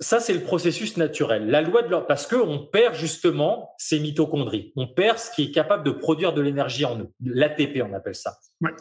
[0.02, 1.50] Ça, c'est le processus naturel.
[1.50, 4.74] La loi de l'ordre, parce qu'on perd justement ces mitochondries.
[4.76, 7.14] On perd ce qui est capable de produire de l'énergie en nous.
[7.24, 8.38] L'ATP, on appelle ça.
[8.62, 8.72] Ouais.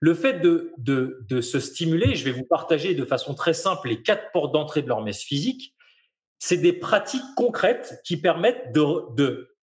[0.00, 3.88] Le fait de, de, de, se stimuler, je vais vous partager de façon très simple
[3.88, 5.74] les quatre portes d'entrée de l'hormèse physique.
[6.38, 9.56] C'est des pratiques concrètes qui permettent de, de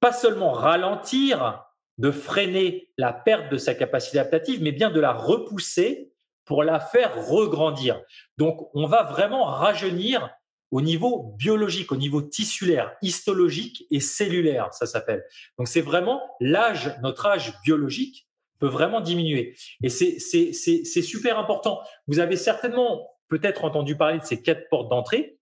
[0.00, 1.64] pas seulement ralentir
[2.02, 6.12] de freiner la perte de sa capacité adaptative, mais bien de la repousser
[6.44, 8.02] pour la faire regrandir.
[8.38, 10.28] Donc, on va vraiment rajeunir
[10.72, 15.24] au niveau biologique, au niveau tissulaire, histologique et cellulaire, ça s'appelle.
[15.58, 18.26] Donc, c'est vraiment l'âge, notre âge biologique
[18.58, 19.54] peut vraiment diminuer.
[19.84, 20.18] Et c'est,
[21.02, 21.82] super important.
[22.08, 25.38] Vous avez certainement peut-être entendu parler de ces quatre portes d'entrée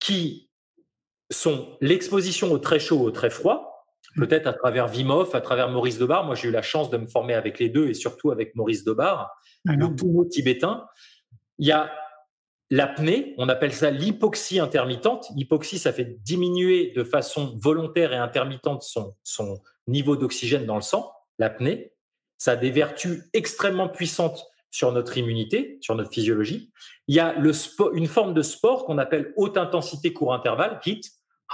[0.00, 0.50] qui
[1.30, 3.75] sont l'exposition au très chaud, au très froid,
[4.16, 6.24] peut-être à travers Vimov, à travers Maurice Debar.
[6.24, 8.84] Moi, j'ai eu la chance de me former avec les deux et surtout avec Maurice
[8.84, 9.30] Debar,
[9.68, 10.86] ah le tout tibétain.
[11.58, 11.92] Il y a
[12.70, 15.28] l'apnée, on appelle ça l'hypoxie intermittente.
[15.36, 20.82] Hypoxie, ça fait diminuer de façon volontaire et intermittente son, son niveau d'oxygène dans le
[20.82, 21.92] sang, l'apnée.
[22.38, 26.70] Ça a des vertus extrêmement puissantes sur notre immunité, sur notre physiologie.
[27.08, 30.80] Il y a le sport, une forme de sport qu'on appelle haute intensité court intervalle,
[30.84, 31.00] HIIT,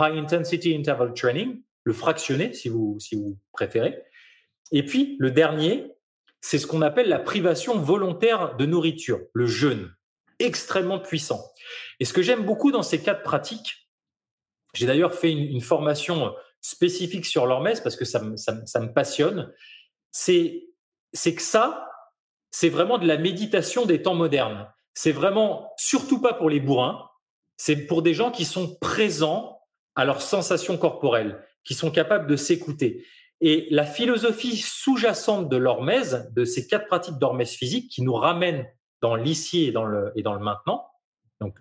[0.01, 4.03] High Intensity Interval Training, le fractionné si vous, si vous préférez.
[4.71, 5.93] Et puis le dernier,
[6.41, 9.95] c'est ce qu'on appelle la privation volontaire de nourriture, le jeûne,
[10.39, 11.41] extrêmement puissant.
[12.01, 13.89] Et ce que j'aime beaucoup dans ces quatre pratiques,
[14.75, 18.93] j'ai d'ailleurs fait une, formation spécifique sur l'hormèse parce que ça me, ça, ça me
[18.93, 19.53] passionne,
[20.11, 20.65] c'est
[21.13, 21.89] que ça,
[22.51, 24.69] c'est vraiment de la méditation des temps modernes.
[24.95, 27.09] C'est vraiment, surtout pas pour les bourrins,
[27.57, 29.61] c'est pour des gens qui sont présents
[29.95, 33.05] à leurs sensations corporelles, qui sont capables de s'écouter.
[33.41, 38.67] Et la philosophie sous-jacente de l'hormèse, de ces quatre pratiques d'hormèse physique qui nous ramènent
[39.01, 40.87] dans l'ici et dans le, et dans le maintenant,
[41.41, 41.59] donc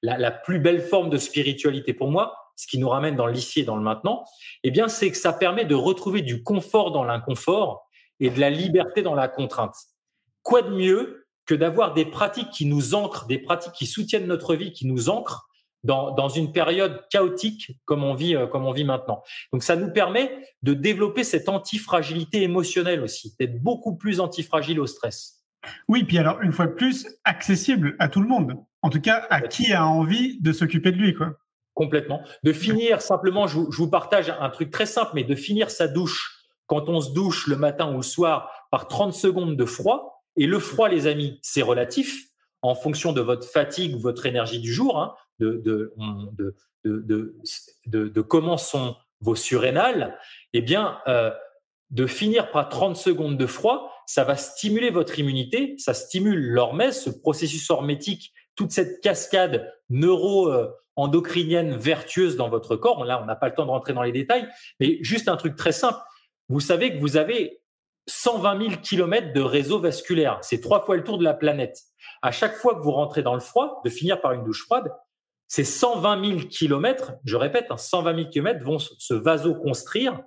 [0.00, 3.60] la, la, plus belle forme de spiritualité pour moi, ce qui nous ramène dans l'ici
[3.60, 4.24] et dans le maintenant,
[4.62, 7.88] eh bien, c'est que ça permet de retrouver du confort dans l'inconfort
[8.20, 9.74] et de la liberté dans la contrainte.
[10.42, 14.54] Quoi de mieux que d'avoir des pratiques qui nous ancrent, des pratiques qui soutiennent notre
[14.54, 15.48] vie, qui nous ancrent
[15.82, 19.22] dans, dans une période chaotique comme on vit, euh, comme on vit maintenant.
[19.52, 24.86] Donc ça nous permet de développer cette antifragilité émotionnelle aussi, d'être beaucoup plus antifragile au
[24.86, 25.42] stress.
[25.88, 28.56] Oui, puis alors une fois de plus, accessible à tout le monde.
[28.82, 31.36] En tout cas, à qui a envie de s'occuper de lui, quoi.
[31.74, 32.20] Complètement.
[32.42, 35.70] De finir simplement, je vous, je vous partage un truc très simple, mais de finir
[35.70, 39.64] sa douche quand on se douche le matin ou le soir par 30 secondes de
[39.64, 40.24] froid.
[40.36, 42.26] Et le froid, les amis, c'est relatif
[42.62, 44.98] en fonction de votre fatigue, votre énergie du jour.
[44.98, 45.14] Hein
[46.84, 50.18] de, comment sont vos surrénales,
[50.52, 51.30] eh bien, euh,
[51.90, 57.02] de finir par 30 secondes de froid, ça va stimuler votre immunité, ça stimule l'hormèse,
[57.02, 63.04] ce processus hormétique, toute cette cascade neuro-endocrinienne vertueuse dans votre corps.
[63.04, 64.48] Là, on n'a pas le temps de rentrer dans les détails,
[64.80, 65.98] mais juste un truc très simple.
[66.48, 67.62] Vous savez que vous avez
[68.08, 70.38] 120 000 kilomètres de réseau vasculaire.
[70.42, 71.78] C'est trois fois le tour de la planète.
[72.20, 74.92] À chaque fois que vous rentrez dans le froid, de finir par une douche froide,
[75.52, 80.18] ces 120 000 kilomètres, je répète, 120 hein, 000 kilomètres vont se vasoconstruire.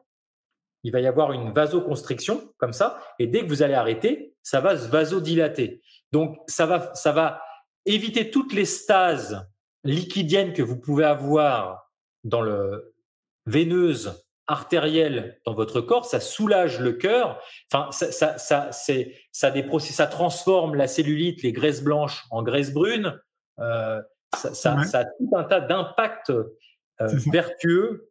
[0.84, 4.62] Il va y avoir une vasoconstriction comme ça, et dès que vous allez arrêter, ça
[4.62, 5.82] va se vasodilater.
[6.12, 7.42] Donc ça va, ça va
[7.88, 9.50] éviter toutes les stases
[9.84, 11.90] liquidiennes que vous pouvez avoir
[12.24, 12.94] dans le
[13.48, 17.42] veineuse artérielle dans votre corps, ça soulage le cœur.
[17.74, 23.20] Enfin, ça, ça, ça, des ça transforme la cellulite, les graisses blanches en graisses brunes.
[23.58, 24.00] Euh,
[24.36, 26.44] ça, a tout un tas d'impacts euh,
[27.32, 28.10] vertueux,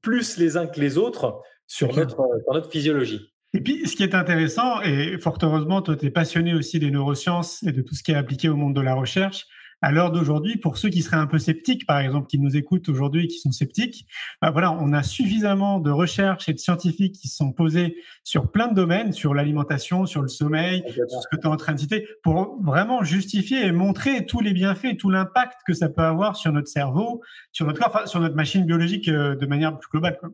[0.00, 3.32] plus les uns que les autres, sur notre, sur notre physiologie.
[3.54, 6.90] Et puis, ce qui est intéressant, et fort heureusement, toi, tu es passionné aussi des
[6.90, 9.46] neurosciences et de tout ce qui est appliqué au monde de la recherche
[9.82, 12.88] à l'heure d'aujourd'hui, pour ceux qui seraient un peu sceptiques, par exemple, qui nous écoutent
[12.88, 14.06] aujourd'hui et qui sont sceptiques,
[14.40, 18.52] bah voilà, on a suffisamment de recherches et de scientifiques qui se sont posés sur
[18.52, 21.74] plein de domaines, sur l'alimentation, sur le sommeil, sur ce que tu es en train
[21.74, 26.02] de citer, pour vraiment justifier et montrer tous les bienfaits, tout l'impact que ça peut
[26.02, 27.20] avoir sur notre cerveau,
[27.50, 30.16] sur notre corps, sur notre machine biologique euh, de manière plus globale.
[30.20, 30.30] Quoi.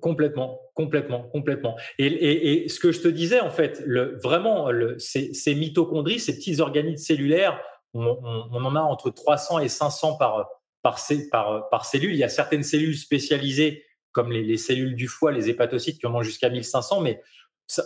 [0.00, 1.76] complètement, complètement, complètement.
[1.98, 6.18] Et, et, ce que je te disais, en fait, le, vraiment, le, ces, ces mitochondries,
[6.18, 7.58] ces petits organismes cellulaires
[7.94, 10.48] on, en a entre 300 et 500 par,
[10.82, 12.12] par, par, cellule.
[12.12, 16.14] Il y a certaines cellules spécialisées, comme les, cellules du foie, les hépatocytes, qui en
[16.14, 17.20] ont jusqu'à 1500, mais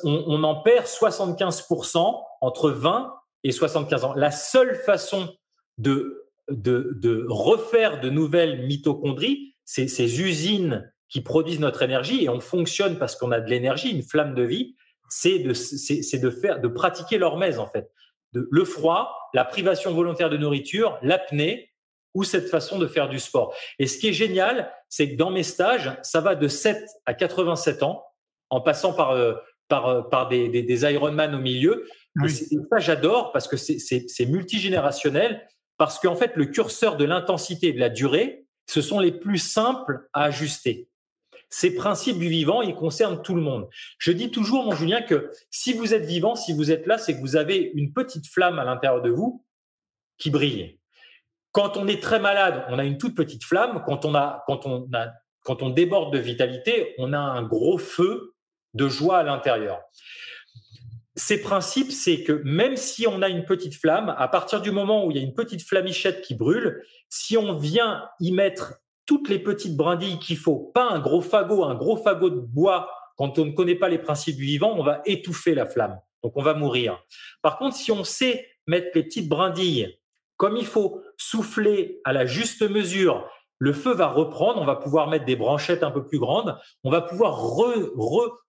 [0.02, 4.14] on, en perd 75% entre 20 et 75 ans.
[4.14, 5.34] La seule façon
[5.78, 6.26] de,
[7.28, 13.16] refaire de nouvelles mitochondries, c'est ces usines qui produisent notre énergie et on fonctionne parce
[13.16, 14.74] qu'on a de l'énergie, une flamme de vie,
[15.08, 17.90] c'est de, de pratiquer l'hormèse en fait
[18.34, 21.70] le froid, la privation volontaire de nourriture, l'apnée
[22.14, 23.54] ou cette façon de faire du sport.
[23.78, 27.14] Et ce qui est génial, c'est que dans mes stages, ça va de 7 à
[27.14, 28.04] 87 ans,
[28.50, 29.34] en passant par, euh,
[29.68, 31.86] par, euh, par des, des, Ironman au milieu.
[32.24, 35.44] Et ça, j'adore parce que c'est multigénérationnel,
[35.76, 39.38] parce qu'en fait, le curseur de l'intensité et de la durée, ce sont les plus
[39.38, 40.88] simples à ajuster
[41.56, 43.68] ces principes du vivant, ils concernent tout le monde.
[43.98, 47.14] Je dis toujours, mon Julien, que si vous êtes vivant, si vous êtes là, c'est
[47.14, 49.44] que vous avez une petite flamme à l'intérieur de vous
[50.18, 50.80] qui brille.
[51.52, 53.84] Quand on est très malade, on a une toute petite flamme.
[53.86, 54.04] Quand
[55.62, 58.34] on déborde de vitalité, on a un gros feu
[58.72, 59.78] de joie à l'intérieur.
[61.14, 65.06] Ces principes, c'est que même si on a une petite flamme, à partir du moment
[65.06, 69.28] où il y a une petite flamichette qui brûle, si on vient y mettre toutes
[69.28, 72.90] les petites brindilles qu'il faut, pas un gros fagot, un gros fagot de bois.
[73.16, 75.98] Quand on ne connaît pas les principes du vivant, on va étouffer la flamme.
[76.22, 76.98] Donc on va mourir.
[77.42, 79.98] Par contre, si on sait mettre les petites brindilles
[80.36, 83.28] comme il faut, souffler à la juste mesure,
[83.58, 86.90] le feu va reprendre, on va pouvoir mettre des branchettes un peu plus grandes, on
[86.90, 87.40] va pouvoir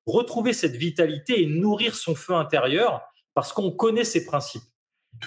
[0.06, 3.02] retrouver cette vitalité et nourrir son feu intérieur
[3.34, 4.64] parce qu'on connaît ces principes.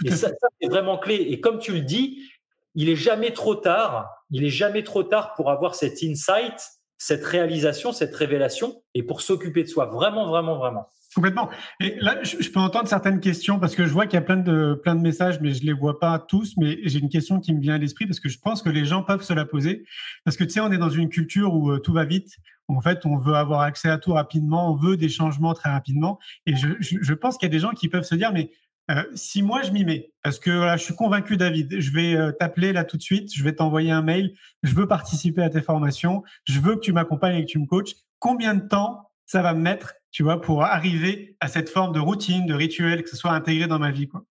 [0.04, 1.14] et ça, ça c'est vraiment clé.
[1.14, 2.28] Et comme tu le dis,
[2.74, 4.08] il est jamais trop tard.
[4.30, 6.60] Il est jamais trop tard pour avoir cet insight,
[6.98, 9.86] cette réalisation, cette révélation, et pour s'occuper de soi.
[9.86, 10.88] Vraiment, vraiment, vraiment.
[11.14, 11.48] Complètement.
[11.80, 14.36] Et là, je, peux entendre certaines questions parce que je vois qu'il y a plein
[14.36, 16.54] de, plein de messages, mais je les vois pas tous.
[16.58, 18.84] Mais j'ai une question qui me vient à l'esprit parce que je pense que les
[18.84, 19.84] gens peuvent se la poser.
[20.24, 22.36] Parce que tu sais, on est dans une culture où euh, tout va vite.
[22.68, 26.18] En fait, on veut avoir accès à tout rapidement, on veut des changements très rapidement.
[26.44, 28.50] Et je, je, pense qu'il y a des gens qui peuvent se dire, mais
[28.90, 32.32] euh, si moi je m'y mets, parce que je suis convaincu, David, je vais euh,
[32.32, 35.62] t'appeler là tout de suite, je vais t'envoyer un mail, je veux participer à tes
[35.62, 37.94] formations, je veux que tu m'accompagnes et que tu me coaches.
[38.18, 42.00] Combien de temps ça va me mettre tu vois, pour arriver à cette forme de
[42.00, 44.24] routine, de rituel, que ce soit intégré dans ma vie, quoi?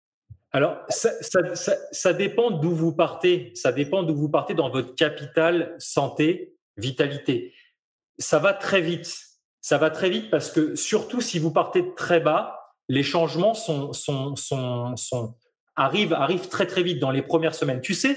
[0.53, 1.41] Alors, ça, ça,
[1.91, 3.51] ça, dépend d'où vous partez.
[3.57, 7.53] Ça dépend d'où vous partez dans votre capital santé, vitalité.
[8.19, 9.13] Ça va très vite.
[9.61, 13.55] Ça va très vite parce que surtout si vous partez de très bas, les changements
[13.55, 13.93] sont,
[15.77, 17.81] arrivent, arrivent très très vite dans les premières semaines.
[17.81, 18.17] Tu sais,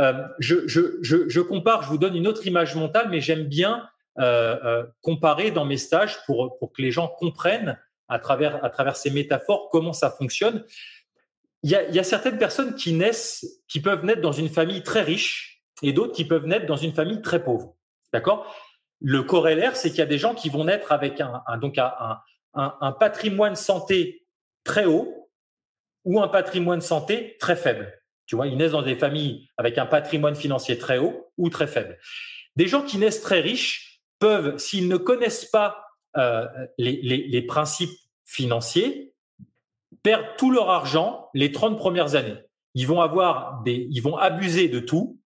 [0.00, 3.44] euh, je, je, je, je compare, je vous donne une autre image mentale, mais j'aime
[3.44, 3.88] bien
[4.18, 8.70] euh, euh, comparer dans mes stages pour, pour que les gens comprennent à travers, à
[8.70, 10.64] travers ces métaphores comment ça fonctionne.
[11.62, 14.48] Il y a, il y a certaines personnes qui naissent, qui peuvent naître dans une
[14.48, 17.74] famille très riche et d'autres qui peuvent naître dans une famille très pauvre.
[18.12, 18.54] D'accord?
[19.00, 22.18] Le corollaire, c'est qu'il y a des gens qui vont naître avec un donc un,
[22.54, 24.26] un, patrimoine santé
[24.64, 25.30] très haut
[26.04, 27.92] ou un patrimoine santé très faible.
[28.26, 31.66] Tu vois, ils naissent dans des familles avec un patrimoine financier très haut ou très
[31.66, 31.98] faible.
[32.56, 35.84] Des gens qui naissent très riches peuvent, s'ils ne connaissent pas
[36.16, 36.46] euh,
[36.78, 39.14] les, principes financiers,
[40.02, 42.36] perdre tout leur argent les 30 premières années.
[42.74, 45.20] Ils vont avoir des, ils vont abuser de tout,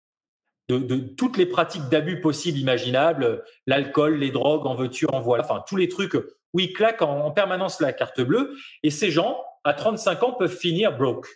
[0.68, 5.44] de, de toutes les pratiques d'abus possibles, imaginables, l'alcool, les drogues, en voiture, en voilà,
[5.44, 6.16] enfin tous les trucs
[6.54, 8.56] où ils claquent en, en permanence la carte bleue.
[8.84, 11.28] Et ces gens, à 35 ans, peuvent finir broke.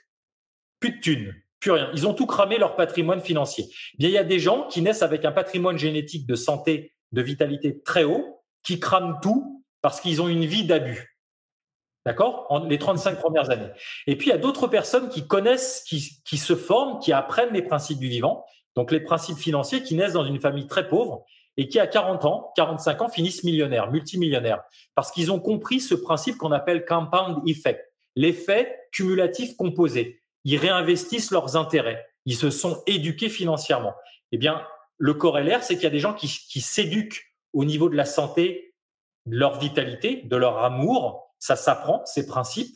[0.80, 1.90] Plus de thunes, plus rien.
[1.94, 3.66] Ils ont tout cramé leur patrimoine financier.
[3.94, 6.94] Eh bien, il y a des gens qui naissent avec un patrimoine génétique de santé
[7.12, 11.18] de vitalité très haut qui crament tout parce qu'ils ont une vie d'abus.
[12.06, 12.66] D'accord?
[12.68, 13.70] Les 35 premières années.
[14.08, 17.54] Et puis, il y a d'autres personnes qui connaissent, qui, qui se forment, qui apprennent
[17.54, 18.46] les principes du vivant,
[18.76, 21.26] donc les principes financiers, qui naissent dans une famille très pauvre
[21.58, 24.64] et qui, à 40 ans, 45 ans, finissent millionnaires, multimillionnaires,
[24.96, 27.82] parce qu'ils ont compris ce principe qu'on appelle compound effect,
[28.16, 30.22] l'effet cumulatif composé.
[30.46, 32.06] Ils réinvestissent leurs intérêts.
[32.26, 33.94] Ils se sont éduqués financièrement.
[34.32, 34.66] Eh bien,
[34.98, 38.74] le corollaire, c'est qu'il y a des gens qui, s'éduquent au niveau de la santé,
[39.26, 41.34] de leur vitalité, de leur amour.
[41.40, 42.76] Ça s'apprend, ces principes.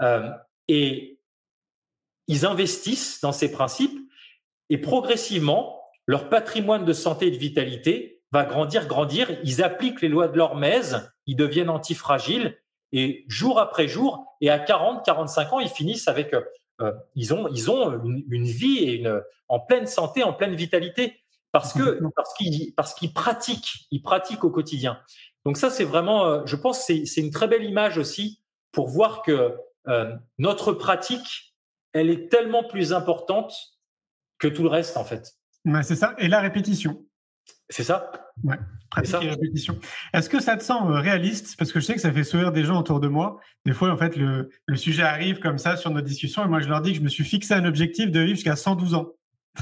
[0.00, 0.30] Euh,
[0.68, 1.18] et
[2.28, 3.98] ils investissent dans ces principes
[4.68, 9.28] et progressivement, leur patrimoine de santé et de vitalité va grandir, grandir.
[9.44, 12.56] Ils appliquent les lois de l'hormèse, ils deviennent antifragiles
[12.92, 16.34] et jour après jour, et à 40, 45 ans, ils finissent avec,
[16.80, 20.54] euh, ils ont, ils ont une, une vie et une, en pleine santé, en pleine
[20.54, 21.20] vitalité
[21.52, 25.00] parce que parce qu'ils parce qu'ils pratiquent, ils pratiquent au quotidien.
[25.46, 28.42] Donc ça, c'est vraiment, euh, je pense, c'est c'est une très belle image aussi
[28.72, 29.56] pour voir que
[29.88, 31.54] euh, notre pratique,
[31.94, 33.54] elle est tellement plus importante
[34.38, 35.34] que tout le reste en fait.
[35.66, 36.14] Ouais, c'est ça.
[36.18, 37.04] Et la répétition.
[37.68, 38.10] C'est ça?
[38.44, 38.56] Ouais,
[38.90, 39.78] pratique et répétition.
[40.12, 41.56] Est-ce que ça te semble réaliste?
[41.58, 43.40] Parce que je sais que ça fait sourire des gens autour de moi.
[43.64, 46.60] Des fois, en fait, le, le sujet arrive comme ça sur nos discussions et moi,
[46.60, 49.12] je leur dis que je me suis fixé un objectif de vivre jusqu'à 112 ans.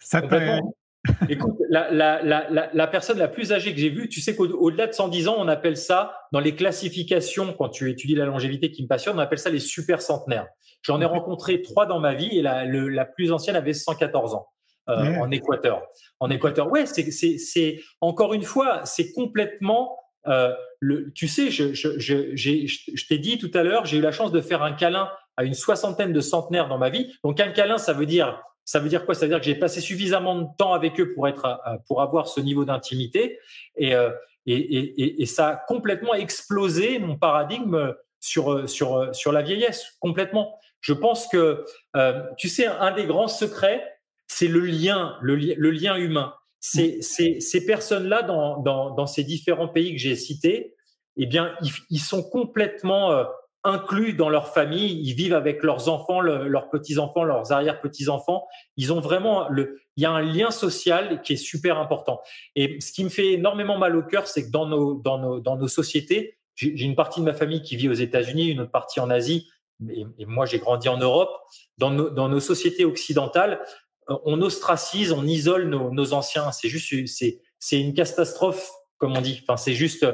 [0.00, 0.22] Ça
[1.28, 4.86] Écoute, la, la, la, la, personne la plus âgée que j'ai vue, tu sais qu'au-delà
[4.86, 8.82] de 110 ans, on appelle ça, dans les classifications, quand tu étudies la longévité qui
[8.82, 10.46] me passionne, on appelle ça les super centenaires.
[10.82, 14.48] J'en ai rencontré trois dans ma vie et la, la plus ancienne avait 114 ans.
[14.88, 15.82] Euh, en Équateur.
[16.18, 19.98] En Équateur, ouais, c'est, c'est, c'est encore une fois, c'est complètement.
[20.26, 24.00] Euh, le, tu sais, je, je, je, je t'ai dit tout à l'heure, j'ai eu
[24.00, 27.12] la chance de faire un câlin à une soixantaine de centenaires dans ma vie.
[27.22, 29.14] Donc un câlin, ça veut dire ça veut dire quoi?
[29.14, 32.02] Ça veut dire que j'ai passé suffisamment de temps avec eux pour être, euh, pour
[32.02, 33.38] avoir ce niveau d'intimité,
[33.80, 34.10] euh,
[34.44, 39.96] et, et, et, et, ça a complètement explosé mon paradigme sur sur sur la vieillesse,
[40.00, 40.58] complètement.
[40.80, 41.64] Je pense que
[41.96, 43.97] euh, tu sais, un des grands secrets,
[44.28, 46.34] c'est le lien, le, le lien humain.
[46.60, 50.74] C'est, c'est ces personnes-là dans, dans, dans ces différents pays que j'ai cités,
[51.16, 53.24] eh bien, ils, ils sont complètement
[53.64, 58.46] inclus dans leur famille, ils vivent avec leurs enfants, leurs petits-enfants, leurs arrière-petits-enfants.
[58.76, 62.20] Ils ont vraiment le, il y a un lien social qui est super important.
[62.54, 65.40] Et ce qui me fait énormément mal au cœur, c'est que dans nos, dans nos,
[65.40, 68.72] dans nos sociétés, j'ai une partie de ma famille qui vit aux États-Unis, une autre
[68.72, 69.48] partie en Asie,
[69.88, 71.30] et, moi j'ai grandi en Europe.
[71.76, 73.60] Dans nos, dans nos sociétés occidentales,
[74.08, 76.50] on ostracise, on isole nos, nos anciens.
[76.52, 79.40] C'est juste, c'est, c'est une catastrophe, comme on dit.
[79.42, 80.04] Enfin, c'est juste,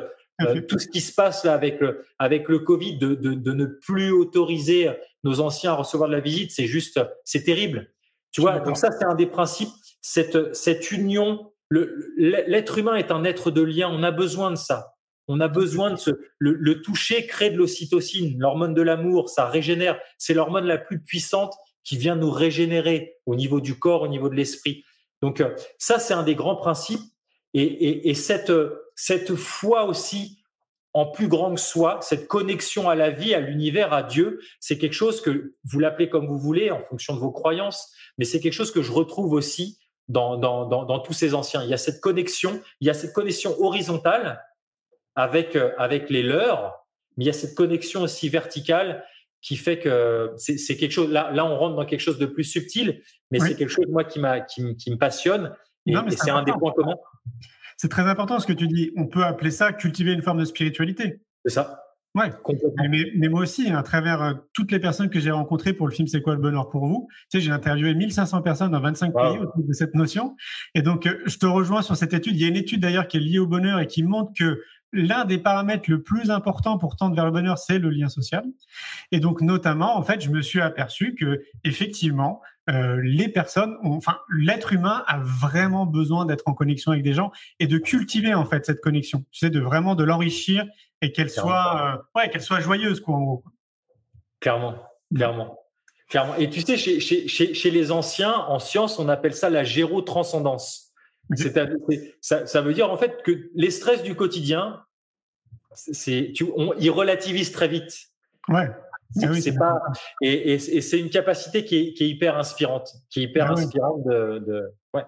[0.43, 3.53] euh, tout ce qui se passe là avec le, avec le Covid, de, de, de,
[3.53, 4.91] ne plus autoriser
[5.23, 7.93] nos anciens à recevoir de la visite, c'est juste, c'est terrible.
[8.33, 9.71] Tu vois, donc ça, c'est un des principes.
[10.03, 13.89] Cette, cette union, l'être humain est un être de lien.
[13.89, 14.95] On a besoin de ça.
[15.29, 19.99] On a besoin de ce, le, toucher crée de l'ocytocine, l'hormone de l'amour, ça régénère.
[20.19, 21.55] C'est l'hormone la plus puissante
[21.85, 24.85] qui vient nous régénérer au niveau du corps, au niveau de l'esprit.
[25.23, 27.03] Donc euh, ça, c'est un des grands principes.
[27.57, 28.53] Et, cette,
[28.97, 30.43] cette foi aussi
[30.93, 34.77] en plus grand que soi, cette connexion à la vie, à l'univers, à Dieu, c'est
[34.77, 38.41] quelque chose que vous l'appelez comme vous voulez en fonction de vos croyances, mais c'est
[38.41, 39.79] quelque chose que je retrouve aussi
[40.09, 41.63] dans, dans, dans tous ces anciens.
[41.63, 44.45] Il y a cette connexion, il y a cette connexion horizontale
[45.15, 49.05] avec, euh, avec les leurs, mais il y a cette connexion aussi verticale
[49.45, 51.11] qui fait que c'est quelque chose.
[51.11, 54.03] Là, là, on rentre dans quelque chose de plus subtil, mais c'est quelque chose moi
[54.03, 55.55] qui, qui, qui me passionne
[55.87, 56.97] et, c'est un des points communs.
[57.77, 58.91] C'est très important ce que tu dis.
[58.97, 61.21] On peut appeler ça cultiver une forme de spiritualité.
[61.45, 61.81] C'est ça.
[62.15, 62.31] Ouais,
[62.89, 65.93] mais, mais, moi aussi, à travers euh, toutes les personnes que j'ai rencontrées pour le
[65.93, 69.13] film C'est quoi le bonheur pour vous, tu sais, j'ai interviewé 1500 personnes dans 25
[69.13, 70.37] pays autour de cette notion.
[70.77, 72.37] Et donc, euh, je te rejoins sur cette étude.
[72.37, 74.63] Il y a une étude d'ailleurs qui est liée au bonheur et qui montre que
[74.95, 78.45] l'un des paramètres le plus important pour tendre vers le bonheur, c'est le lien social.
[79.13, 82.41] Et donc, notamment, en fait, je me suis aperçu que effectivement,
[82.71, 87.13] euh, les personnes, ont, enfin, l'être humain a vraiment besoin d'être en connexion avec des
[87.13, 89.25] gens et de cultiver en fait cette connexion.
[89.33, 90.65] Tu sais, de vraiment de l'enrichir
[91.03, 93.45] et qu'elle soit, euh, ouais, qu'elle soit joyeuse, quoi, en gros.
[94.41, 94.77] Clairement,
[95.15, 95.59] clairement.
[96.09, 96.37] Clairement.
[96.37, 99.65] Et tu sais, chez, chez, chez, chez les anciens, en science, on appelle ça la
[99.65, 100.84] gérotranscendance.
[102.21, 104.81] Ça, ça, veut dire en fait que les stress du quotidien,
[105.75, 108.09] c'est, tu, on, ils relativisent très vite.
[108.49, 108.71] Ouais.
[109.17, 109.81] C'est, pas,
[110.23, 113.53] et, et, c'est une capacité qui est, qui est, hyper inspirante, qui est hyper ah
[113.53, 115.05] inspirante de, de, ouais.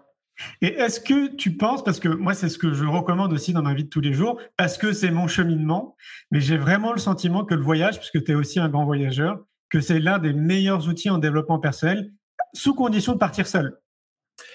[0.63, 3.63] Et est-ce que tu penses, parce que moi c'est ce que je recommande aussi dans
[3.63, 5.97] ma vie de tous les jours, parce que c'est mon cheminement,
[6.31, 9.45] mais j'ai vraiment le sentiment que le voyage, puisque tu es aussi un grand voyageur,
[9.71, 12.13] que c'est l'un des meilleurs outils en développement personnel,
[12.53, 13.77] sous condition de partir seul.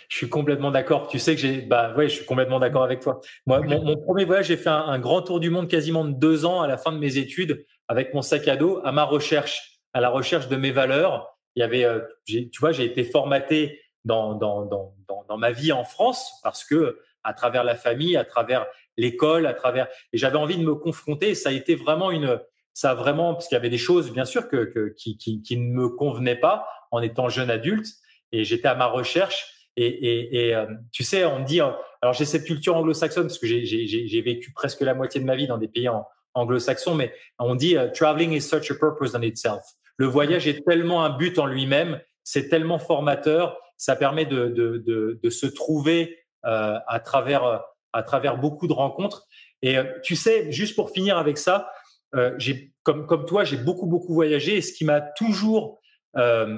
[0.09, 1.07] Je suis complètement d'accord.
[1.07, 3.21] Tu sais que j'ai, bah ouais, je suis complètement d'accord avec toi.
[3.45, 6.61] Moi, mon, premier voyage, j'ai fait un, grand tour du monde quasiment de deux ans
[6.61, 10.01] à la fin de mes études avec mon sac à dos à ma recherche, à
[10.01, 11.37] la recherche de mes valeurs.
[11.55, 14.93] Il y avait, euh, tu vois, j'ai été formaté dans, dans, dans,
[15.27, 18.65] dans, ma vie en France parce que à travers la famille, à travers
[18.97, 21.35] l'école, à travers, et j'avais envie de me confronter.
[21.35, 22.39] Ça a été vraiment une,
[22.73, 25.57] ça a vraiment, parce qu'il y avait des choses, bien sûr, que, qui, qui, qui
[25.57, 27.87] ne me convenaient pas en étant jeune adulte.
[28.31, 31.69] Et j'étais à ma recherche et, et, et euh, tu sais, on dit, euh,
[32.01, 35.47] alors j'ai cette culture anglo-saxonne parce que j'ai vécu presque la moitié de ma vie
[35.47, 35.89] dans des pays
[36.33, 39.63] anglo-saxons, mais on dit uh, traveling is such a purpose in itself.
[39.97, 44.77] Le voyage est tellement un but en lui-même, c'est tellement formateur, ça permet de, de,
[44.85, 47.63] de, de se trouver euh, à travers
[47.93, 49.27] à travers beaucoup de rencontres.
[49.61, 51.69] Et tu sais, juste pour finir avec ça,
[52.15, 55.79] euh, j'ai comme comme toi, j'ai beaucoup beaucoup voyagé et ce qui m'a toujours
[56.17, 56.57] euh,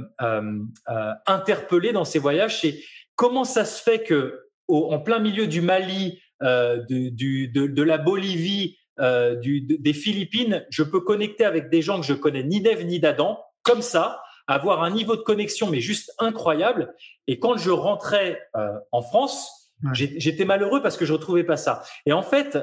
[1.26, 2.76] interpellé dans ces voyages, c'est
[3.16, 8.78] comment ça se fait que en plein milieu du Mali, euh, du, de, la Bolivie,
[9.00, 12.86] euh, du, des Philippines, je peux connecter avec des gens que je connais ni d'Ève
[12.86, 16.94] ni d'Adam, comme ça, avoir un niveau de connexion mais juste incroyable.
[17.28, 21.84] Et quand je rentrais euh, en France, j'étais malheureux parce que je retrouvais pas ça.
[22.06, 22.58] Et en fait,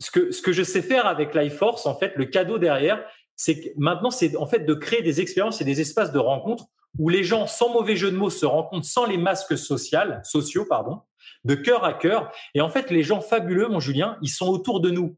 [0.00, 3.04] ce que ce que je sais faire avec l'iForce, en fait, le cadeau derrière,
[3.36, 6.66] c'est que maintenant, c'est en fait de créer des expériences et des espaces de rencontre
[6.98, 10.64] où les gens, sans mauvais jeu de mots, se rencontrent sans les masques sociaux, sociaux,
[10.68, 11.00] pardon,
[11.44, 12.30] de cœur à cœur.
[12.54, 15.16] Et en fait, les gens fabuleux, mon Julien, ils sont autour de nous.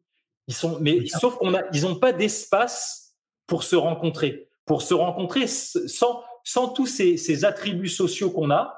[0.49, 3.17] Ils sont, mais sauf qu'on a, ils n'ont pas d'espace
[3.47, 8.75] pour se rencontrer, pour se rencontrer sans, sans tous ces, ces attributs sociaux qu'on a.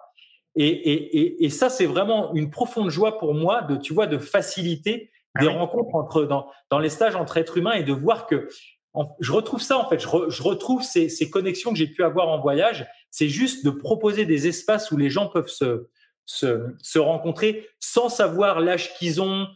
[0.56, 4.18] Et, et, et, ça, c'est vraiment une profonde joie pour moi de, tu vois, de
[4.18, 8.26] faciliter ah des rencontres entre dans, dans les stages entre êtres humains et de voir
[8.26, 8.48] que
[9.20, 12.86] je retrouve ça en fait, je, retrouve ces, connexions que j'ai pu avoir en voyage.
[13.10, 15.86] C'est juste de proposer des espaces où les gens peuvent se,
[16.26, 19.46] se, rencontrer sans savoir l'âge qu'ils ont,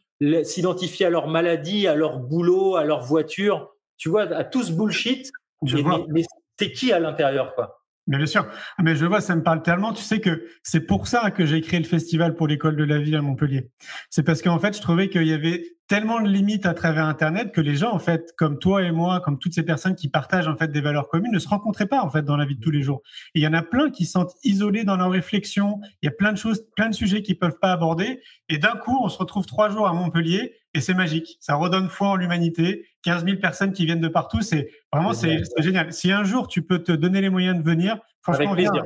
[0.45, 4.73] s'identifier à leur maladie, à leur boulot, à leur voiture, tu vois, à tout ce
[4.73, 5.31] bullshit.
[5.63, 6.23] mais, mais
[6.57, 7.82] t'es qui à l'intérieur, quoi?
[8.09, 8.47] Mais bien sûr.
[8.79, 9.93] Ah, mais je vois, ça me parle tellement.
[9.93, 12.99] Tu sais que c'est pour ça que j'ai créé le festival pour l'école de la
[12.99, 13.71] vie à Montpellier.
[14.11, 17.53] C'est parce qu'en fait, je trouvais qu'il y avait tellement de limites à travers Internet
[17.53, 20.49] que les gens, en fait, comme toi et moi, comme toutes ces personnes qui partagent
[20.49, 22.61] en fait des valeurs communes, ne se rencontraient pas en fait dans la vie de
[22.61, 23.03] tous les jours.
[23.35, 25.81] Et il y en a plein qui se sentent isolés dans leurs réflexions.
[26.03, 28.21] Il y a plein de choses, plein de sujets qu'ils peuvent pas aborder.
[28.49, 31.37] Et d'un coup, on se retrouve trois jours à Montpellier et c'est magique.
[31.41, 32.87] Ça redonne foi en l'humanité.
[33.05, 34.41] 15 000 personnes qui viennent de partout.
[34.43, 35.93] C'est vraiment, c'est génial.
[35.93, 38.85] Si un jour tu peux te donner les moyens de venir, franchement, Avec plaisir.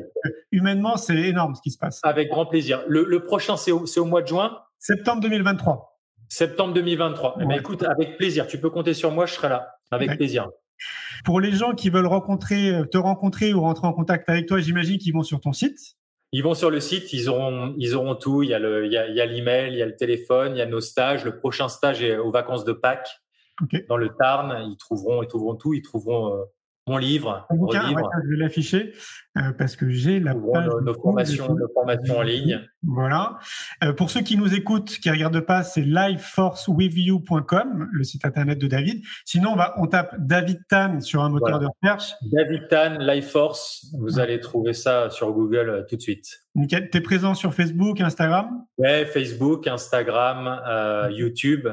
[0.52, 2.00] humainement, c'est énorme ce qui se passe.
[2.02, 2.82] Avec grand plaisir.
[2.88, 4.58] Le, le prochain, c'est au, au mois de juin?
[4.78, 6.00] Septembre 2023.
[6.28, 7.36] Septembre 2023.
[7.40, 8.46] Eh ben, écoute, avec plaisir.
[8.46, 9.68] Tu peux compter sur moi, je serai là.
[9.90, 10.48] Avec plaisir.
[11.24, 14.98] Pour les gens qui veulent rencontrer, te rencontrer ou rentrer en contact avec toi, j'imagine
[14.98, 15.96] qu'ils vont sur ton site.
[16.32, 18.42] Ils vont sur le site, ils auront, ils auront tout.
[18.42, 19.96] Il y a le, il y a, il y a l'email, il y a le
[19.96, 21.24] téléphone, il y a nos stages.
[21.24, 23.20] Le prochain stage est aux vacances de Pâques
[23.88, 24.70] dans le Tarn.
[24.70, 25.74] Ils trouveront, ils trouveront tout.
[25.74, 26.44] Ils trouveront euh,
[26.88, 28.92] mon livre, mon bouquin, livre, ouais, je vais l'afficher
[29.38, 30.66] euh, parce que j'ai la trouveront page.
[30.66, 31.58] nos, de nos cours formations, dessus.
[31.60, 32.60] nos formations en ligne.
[32.84, 33.38] Voilà.
[33.82, 38.68] Euh, pour ceux qui nous écoutent, qui regardent pas, c'est liveforcewithyou.com, le site internet de
[38.68, 39.02] David.
[39.24, 41.66] Sinon, on, va, on tape David Tan sur un moteur Voilà.
[41.66, 42.14] de recherche.
[42.22, 43.86] David Tan, Life Force.
[43.98, 46.44] Vous allez trouver ça sur Google euh, tout de suite.
[46.54, 46.88] Nickel.
[46.90, 48.48] T'es présent sur Facebook, Instagram?
[48.78, 51.66] Ouais, Facebook, Instagram, YouTube.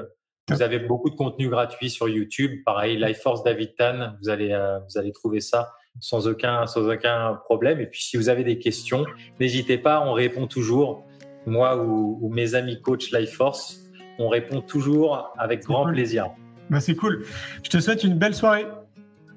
[0.50, 2.64] Vous avez beaucoup de contenu gratuit sur YouTube.
[2.66, 4.14] Pareil, Life Force David Tan.
[4.22, 7.80] Vous allez, euh, vous allez trouver ça sans aucun, sans aucun problème.
[7.80, 9.06] Et puis, si vous avez des questions,
[9.40, 10.04] n'hésitez pas.
[10.06, 11.06] On répond toujours.
[11.46, 13.80] Moi ou, ou mes amis coach Life Force,
[14.18, 15.94] on répond toujours avec grand cool.
[15.94, 16.30] plaisir.
[16.70, 17.26] bah, C'est cool.
[17.64, 18.66] Je te souhaite une belle soirée.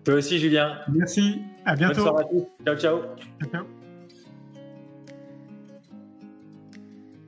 [0.05, 0.79] Toi aussi, Julien.
[0.89, 1.41] Merci.
[1.65, 2.03] À Bonne bientôt.
[2.03, 2.47] soirée à tous.
[2.65, 3.01] Ciao, ciao.
[3.41, 3.76] Ciao, ciao.